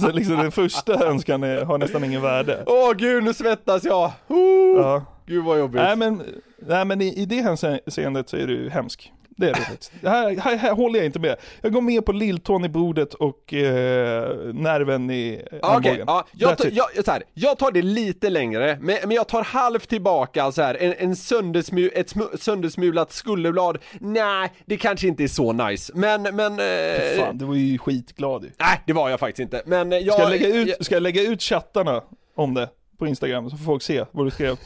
[0.00, 2.64] Så liksom den första önskan är, har nästan ingen värde.
[2.66, 4.12] Åh gud, nu svettas jag.
[4.28, 5.04] Oh, Ja.
[5.26, 5.80] Gud vad jobbigt.
[5.82, 6.22] Nej men,
[6.58, 9.12] nej, men i, i det hänseendet så är du hemsk.
[9.40, 9.56] Det är.
[10.00, 11.36] Det här, här, här håller jag inte med.
[11.60, 16.04] Jag går med på lilltån i bordet och eh, nerven i armbågen.
[16.06, 19.42] ja, jag, tar, jag, så här, jag tar det lite längre, men, men jag tar
[19.42, 25.22] halvt tillbaka så här, en, en söndersmu, ett smu, söndersmulat skulderblad, nej, det kanske inte
[25.24, 26.52] är så nice, men, men...
[26.60, 28.50] Eh, Fan, du var ju skitglad ju.
[28.58, 30.12] Nej, det var jag faktiskt inte, men jag...
[30.14, 32.02] Ska jag, lägga ut, jag- ska jag lägga ut chattarna
[32.36, 32.68] om det
[32.98, 34.56] på Instagram så får folk se vad du skrev?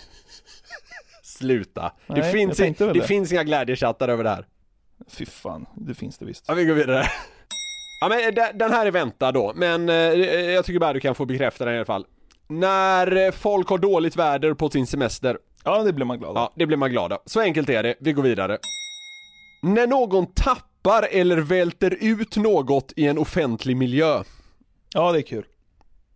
[1.23, 1.93] Sluta.
[2.07, 3.03] Nej, det finns, det det.
[3.07, 4.47] finns inga glädjechattar över det här.
[5.09, 6.45] Fy fan, det finns det visst.
[6.49, 7.05] Ja, vi går vidare.
[8.01, 11.15] Ja, men eh, den- här är väntad då, men eh, jag tycker bara du kan
[11.15, 12.07] få bekräfta den i alla fall.
[12.49, 16.37] När eh, folk har dåligt väder på sin semester, Ja, det blir man glad av.
[16.37, 17.19] ja, det blir man glad av.
[17.27, 18.59] Så enkelt är det, vi går vidare.
[19.63, 24.23] När någon tappar eller välter ut något i en offentlig miljö.
[24.95, 25.45] Ja, det är kul.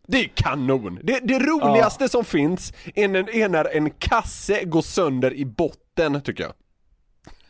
[0.06, 0.98] Det är kanon!
[1.02, 6.20] Det, det roligaste som finns är när, är när en kasse går sönder i botten,
[6.22, 6.52] tycker jag.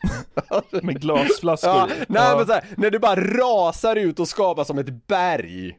[0.83, 1.69] Med glasflaskor.
[1.69, 2.37] Ja, nej ja.
[2.37, 5.77] men så här, när det bara rasar ut och skapar som ett berg.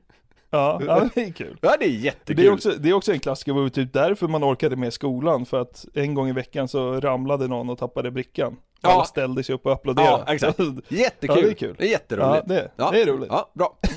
[0.50, 1.58] Ja, ja, det är kul.
[1.60, 2.36] Ja det är jättekul.
[2.36, 4.92] Det är, också, det är också en klassiker, det var typ därför man orkade med
[4.92, 8.56] skolan, för att en gång i veckan så ramlade någon och tappade brickan.
[8.82, 9.04] Alla Ja.
[9.04, 10.24] ställde sig upp och applåderade.
[10.26, 10.58] Ja, exakt.
[10.88, 11.36] Jättekul.
[11.36, 11.74] Ja, det är kul.
[11.78, 12.44] Det är jätteroligt.
[12.48, 12.54] Ja,
[12.90, 13.28] det- det är roligt.
[13.32, 13.78] Ja, bra.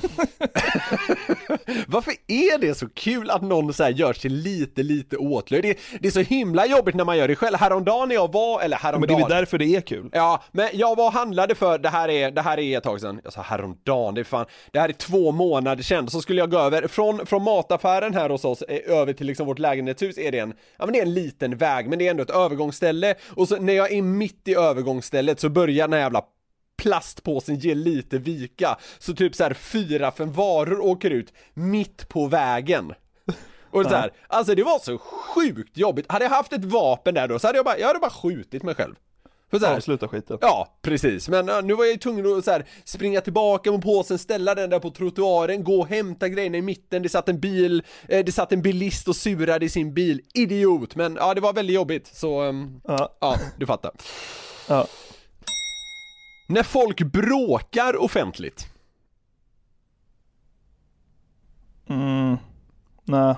[1.86, 5.62] Varför är det så kul att någon så här gör sig lite, lite åtlöjd?
[5.64, 7.56] Det, det är så himla jobbigt när man gör det själv.
[7.56, 9.16] Häromdagen när jag var, eller Ja, men häromdagen.
[9.18, 10.08] det är väl därför det är kul.
[10.12, 13.00] Ja, men jag var och handlade för, det här är, det här är ett tag
[13.00, 16.40] sedan, jag sa häromdagen, det är fan, det här är två månader sedan, så skulle
[16.40, 20.18] jag gå över, från, från mataffären här hos oss, eh, över till liksom vårt lägenhetshus
[20.18, 22.30] är det en, ja men det är en liten väg, men det är ändå ett
[22.30, 26.22] övergångsställe, och så när jag är mitt i övergångsstället så börjar den här jävla
[26.76, 32.26] plastpåsen ge lite vika, så typ så här fyra, fem varor åker ut mitt på
[32.26, 32.92] vägen.
[33.70, 36.06] Och så här, alltså det var så sjukt jobbigt.
[36.12, 38.62] Hade jag haft ett vapen där då så hade jag bara, jag hade bara skjutit
[38.62, 38.94] mig själv.
[39.50, 40.38] För så här, Avsluta skiten.
[40.40, 41.28] Ja, precis.
[41.28, 44.54] Men ja, nu var jag ju tvungen att så här, springa tillbaka med påsen, ställa
[44.54, 47.02] den där på trottoaren, gå och hämta grejerna i mitten.
[47.02, 50.20] Det satt en bil, eh, det satt en bilist och surade i sin bil.
[50.34, 50.96] Idiot!
[50.96, 52.06] Men ja, det var väldigt jobbigt.
[52.14, 53.16] Så, ehm, Ja.
[53.20, 53.90] ja, du fattar.
[54.68, 54.86] Ja.
[56.48, 58.66] När folk bråkar offentligt.
[61.88, 62.36] Mm.
[63.04, 63.34] Nej.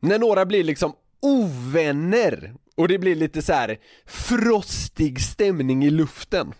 [0.00, 6.54] När några blir liksom ovänner och det blir lite så här frostig stämning i luften.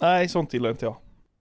[0.00, 0.96] Nej, sånt gillar inte jag.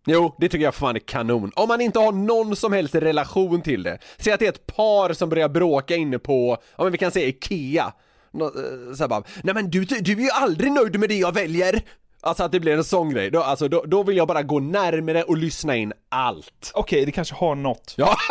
[0.05, 1.51] Jo, det tycker jag fan är kanon.
[1.55, 3.99] Om man inte har någon som helst relation till det.
[4.18, 7.11] Säg att det är ett par som börjar bråka inne på, ja men vi kan
[7.11, 7.93] säga IKEA.
[8.32, 11.34] Nå, eh, så bara, nej men du, du är ju aldrig nöjd med det jag
[11.34, 11.82] väljer.
[12.24, 14.59] Alltså att det blir en sån grej, då, alltså, då, då vill jag bara gå
[14.59, 16.71] närmare och lyssna in allt.
[16.74, 17.93] Okej, det kanske har något.
[17.97, 18.15] Ja.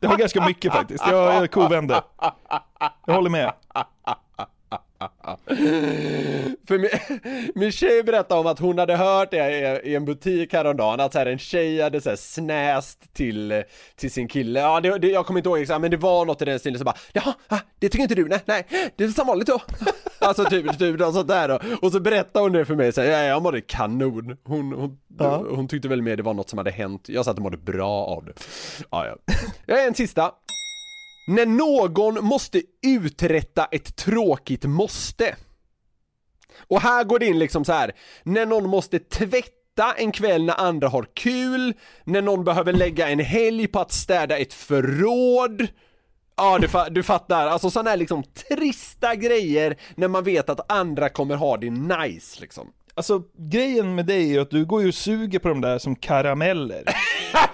[0.00, 1.06] Det har ganska mycket faktiskt.
[1.06, 2.00] Jag är kovänder.
[3.06, 3.52] Jag håller med.
[6.68, 6.90] För min,
[7.54, 11.18] min tjej berättade om att hon hade hört det i, en butik häromdagen, att så
[11.18, 13.62] här, en tjej hade så här snäst till,
[13.96, 16.42] till sin kille, ja det, det, jag kommer inte ihåg exakt men det var något
[16.42, 18.28] i den stilen så bara Jaha, ah, det tycker inte du?
[18.28, 19.60] Nej, nej, det är som vanligt då
[20.24, 21.58] Alltså typ, typ något sånt där då.
[21.82, 24.98] Och så berättade hon det för mig så här, ja, jag mådde kanon Hon, hon,
[25.18, 25.44] Ja.
[25.50, 27.56] hon tyckte väl mer det var något som hade hänt, jag sa att hon mådde
[27.56, 28.32] bra av det
[28.90, 29.34] ja, ja.
[29.66, 30.32] Jag är en sista
[31.28, 35.36] När någon måste uträtta ett tråkigt måste
[36.68, 37.92] och här går det in liksom så här.
[38.22, 43.20] när någon måste tvätta en kväll när andra har kul, när någon behöver lägga en
[43.20, 45.68] helg på att städa ett förråd.
[46.36, 47.46] Ja, du, fa- du fattar.
[47.46, 52.40] Alltså sådana här liksom trista grejer när man vet att andra kommer ha det nice
[52.40, 52.68] liksom.
[52.96, 55.96] Alltså, grejen med dig är att du går ju och suger på de där som
[55.96, 56.82] karameller.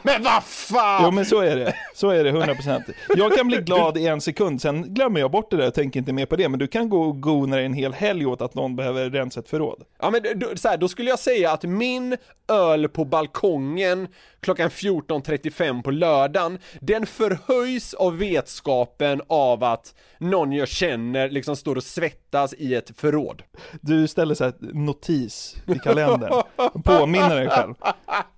[0.03, 1.05] Men vad fan!
[1.05, 2.83] Jo men så är det, så är det 100%.
[3.17, 6.01] Jag kan bli glad i en sekund, sen glömmer jag bort det där och tänker
[6.01, 6.49] inte mer på det.
[6.49, 9.41] Men du kan gå och gona dig en hel helg åt att någon behöver rensa
[9.41, 9.83] ett förråd.
[10.01, 12.17] Ja men då, så här, då skulle jag säga att min
[12.49, 14.09] öl på balkongen
[14.41, 21.77] klockan 14.35 på lördagen, den förhöjs av vetskapen av att någon jag känner liksom står
[21.77, 23.43] och svettas i ett förråd.
[23.81, 26.43] Du ställer så här notis i kalendern,
[26.85, 27.75] påminner dig själv.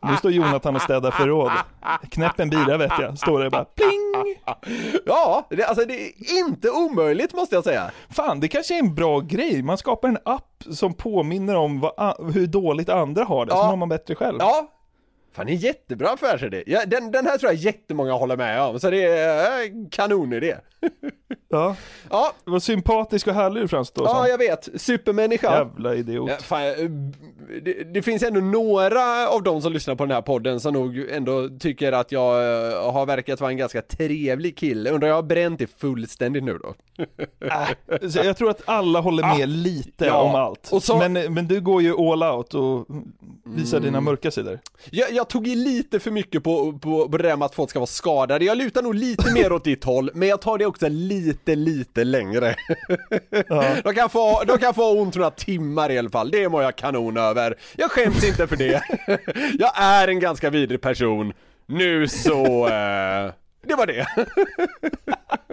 [0.09, 1.51] Nu står Jonathan och städar förråd.
[2.11, 4.36] Knäpp en bira vet jag, står det bara pling!
[5.07, 7.90] Ja, det, alltså det är inte omöjligt måste jag säga.
[8.11, 9.62] Fan, det kanske är en bra grej.
[9.62, 13.70] Man skapar en app som påminner om vad, hur dåligt andra har det, så Ja.
[13.70, 14.36] mår man bättre själv.
[14.40, 14.66] Ja,
[15.33, 16.62] fan det är en jättebra affärsidé.
[16.66, 20.55] Ja, den, den här tror jag jättemånga håller med om, så det är eh, kanonidé.
[21.49, 21.76] Ja.
[22.11, 24.68] Ja, Vad sympatisk och härlig du framstår ja jag vet.
[24.76, 25.53] Supermänniska.
[25.59, 26.30] Jävla idiot.
[26.30, 26.91] Ja, fan, jag-
[27.62, 30.99] det, det finns ändå några av de som lyssnar på den här podden som nog
[31.11, 32.35] ändå tycker att jag
[32.72, 34.91] eh, har verkat vara en ganska trevlig kille.
[34.91, 36.74] Undrar jag har bränt det fullständigt nu då?
[37.47, 40.22] Äh, jag tror att alla håller med lite Ja.
[40.22, 40.85] om allt.
[40.85, 42.87] Så- men, men du går ju all out och
[43.45, 44.59] visar dina mörka sidor.
[44.91, 47.70] Jag, jag tog i lite för mycket på, på, på det där med att folk
[47.70, 48.45] ska vara skadade.
[48.45, 52.05] Jag lutar nog lite mer åt ditt håll, men jag tar det också lite, lite
[52.05, 52.57] längre.
[53.85, 56.77] de, kan få, de kan få ont några timmar i alla fall, det mår jag
[56.77, 57.55] kanon över.
[57.77, 58.83] Jag skäms inte för det.
[59.59, 61.33] jag är en ganska vidrig person.
[61.66, 63.33] Nu så, eh,
[63.66, 64.07] det var det.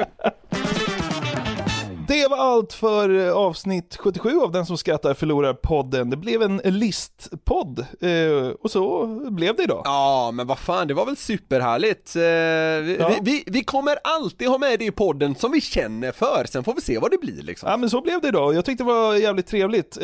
[2.10, 6.10] Det var allt för eh, avsnitt 77 av Den som skrattar förlorar podden.
[6.10, 9.82] Det blev en listpodd eh, och så blev det idag.
[9.86, 12.16] Ja, men vad fan, det var väl superhärligt.
[12.16, 13.12] Eh, vi, Ja.
[13.22, 16.74] vi, vi, kommer alltid ha med det i podden som vi känner för, sen får
[16.74, 17.70] vi se vad det blir liksom.
[17.70, 18.56] Ja men så blev det idag.
[18.56, 19.98] Jag tyckte det var jävligt trevligt.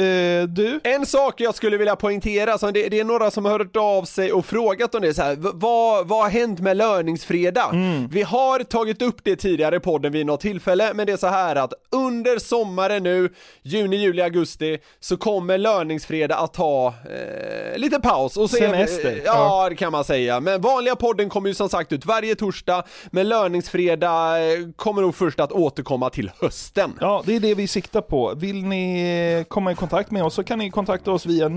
[0.55, 0.79] Du?
[0.83, 4.03] En sak jag skulle vilja poängtera, så det, det är några som har hört av
[4.03, 7.75] sig och frågat om det så här, vad, vad har hänt med löningsfredag?
[8.11, 11.27] Vi har tagit upp det tidigare i podden vid något tillfälle, men det är så
[11.27, 13.29] här att under sommaren nu,
[13.63, 18.37] juni, juli, augusti, så kommer löningsfredag att ta eh, lite paus.
[18.37, 19.21] Och så vi- Semester.
[19.25, 20.39] ja, det kan man säga.
[20.39, 25.15] Men vanliga podden kommer ju som sagt ut varje torsdag, men löningsfredag eh, kommer nog
[25.15, 26.97] först att återkomma till hösten.
[27.01, 28.33] Ja, det är det vi siktar på.
[28.35, 29.01] Vill ni
[29.39, 31.49] eh, komma i kontakt med oss så kan ni kontakta oss via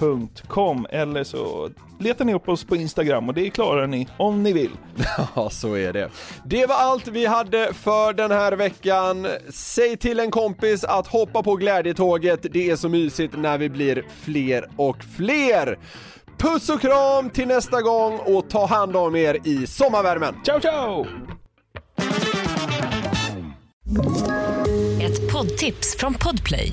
[0.00, 4.52] newplay.newsner.com eller så letar ni upp oss på Instagram och det klarar ni om ni
[4.52, 4.70] vill.
[5.34, 6.10] Ja, så är det.
[6.44, 9.26] Det var allt vi hade för den här veckan.
[9.48, 12.46] Säg till en kompis att hoppa på glädjetåget.
[12.52, 15.78] Det är så mysigt när vi blir fler och fler.
[16.38, 20.34] Puss och kram till nästa gång och ta hand om er i sommarvärmen.
[20.44, 21.06] Ciao, ciao!
[25.02, 26.72] Ett poddtips från Podplay.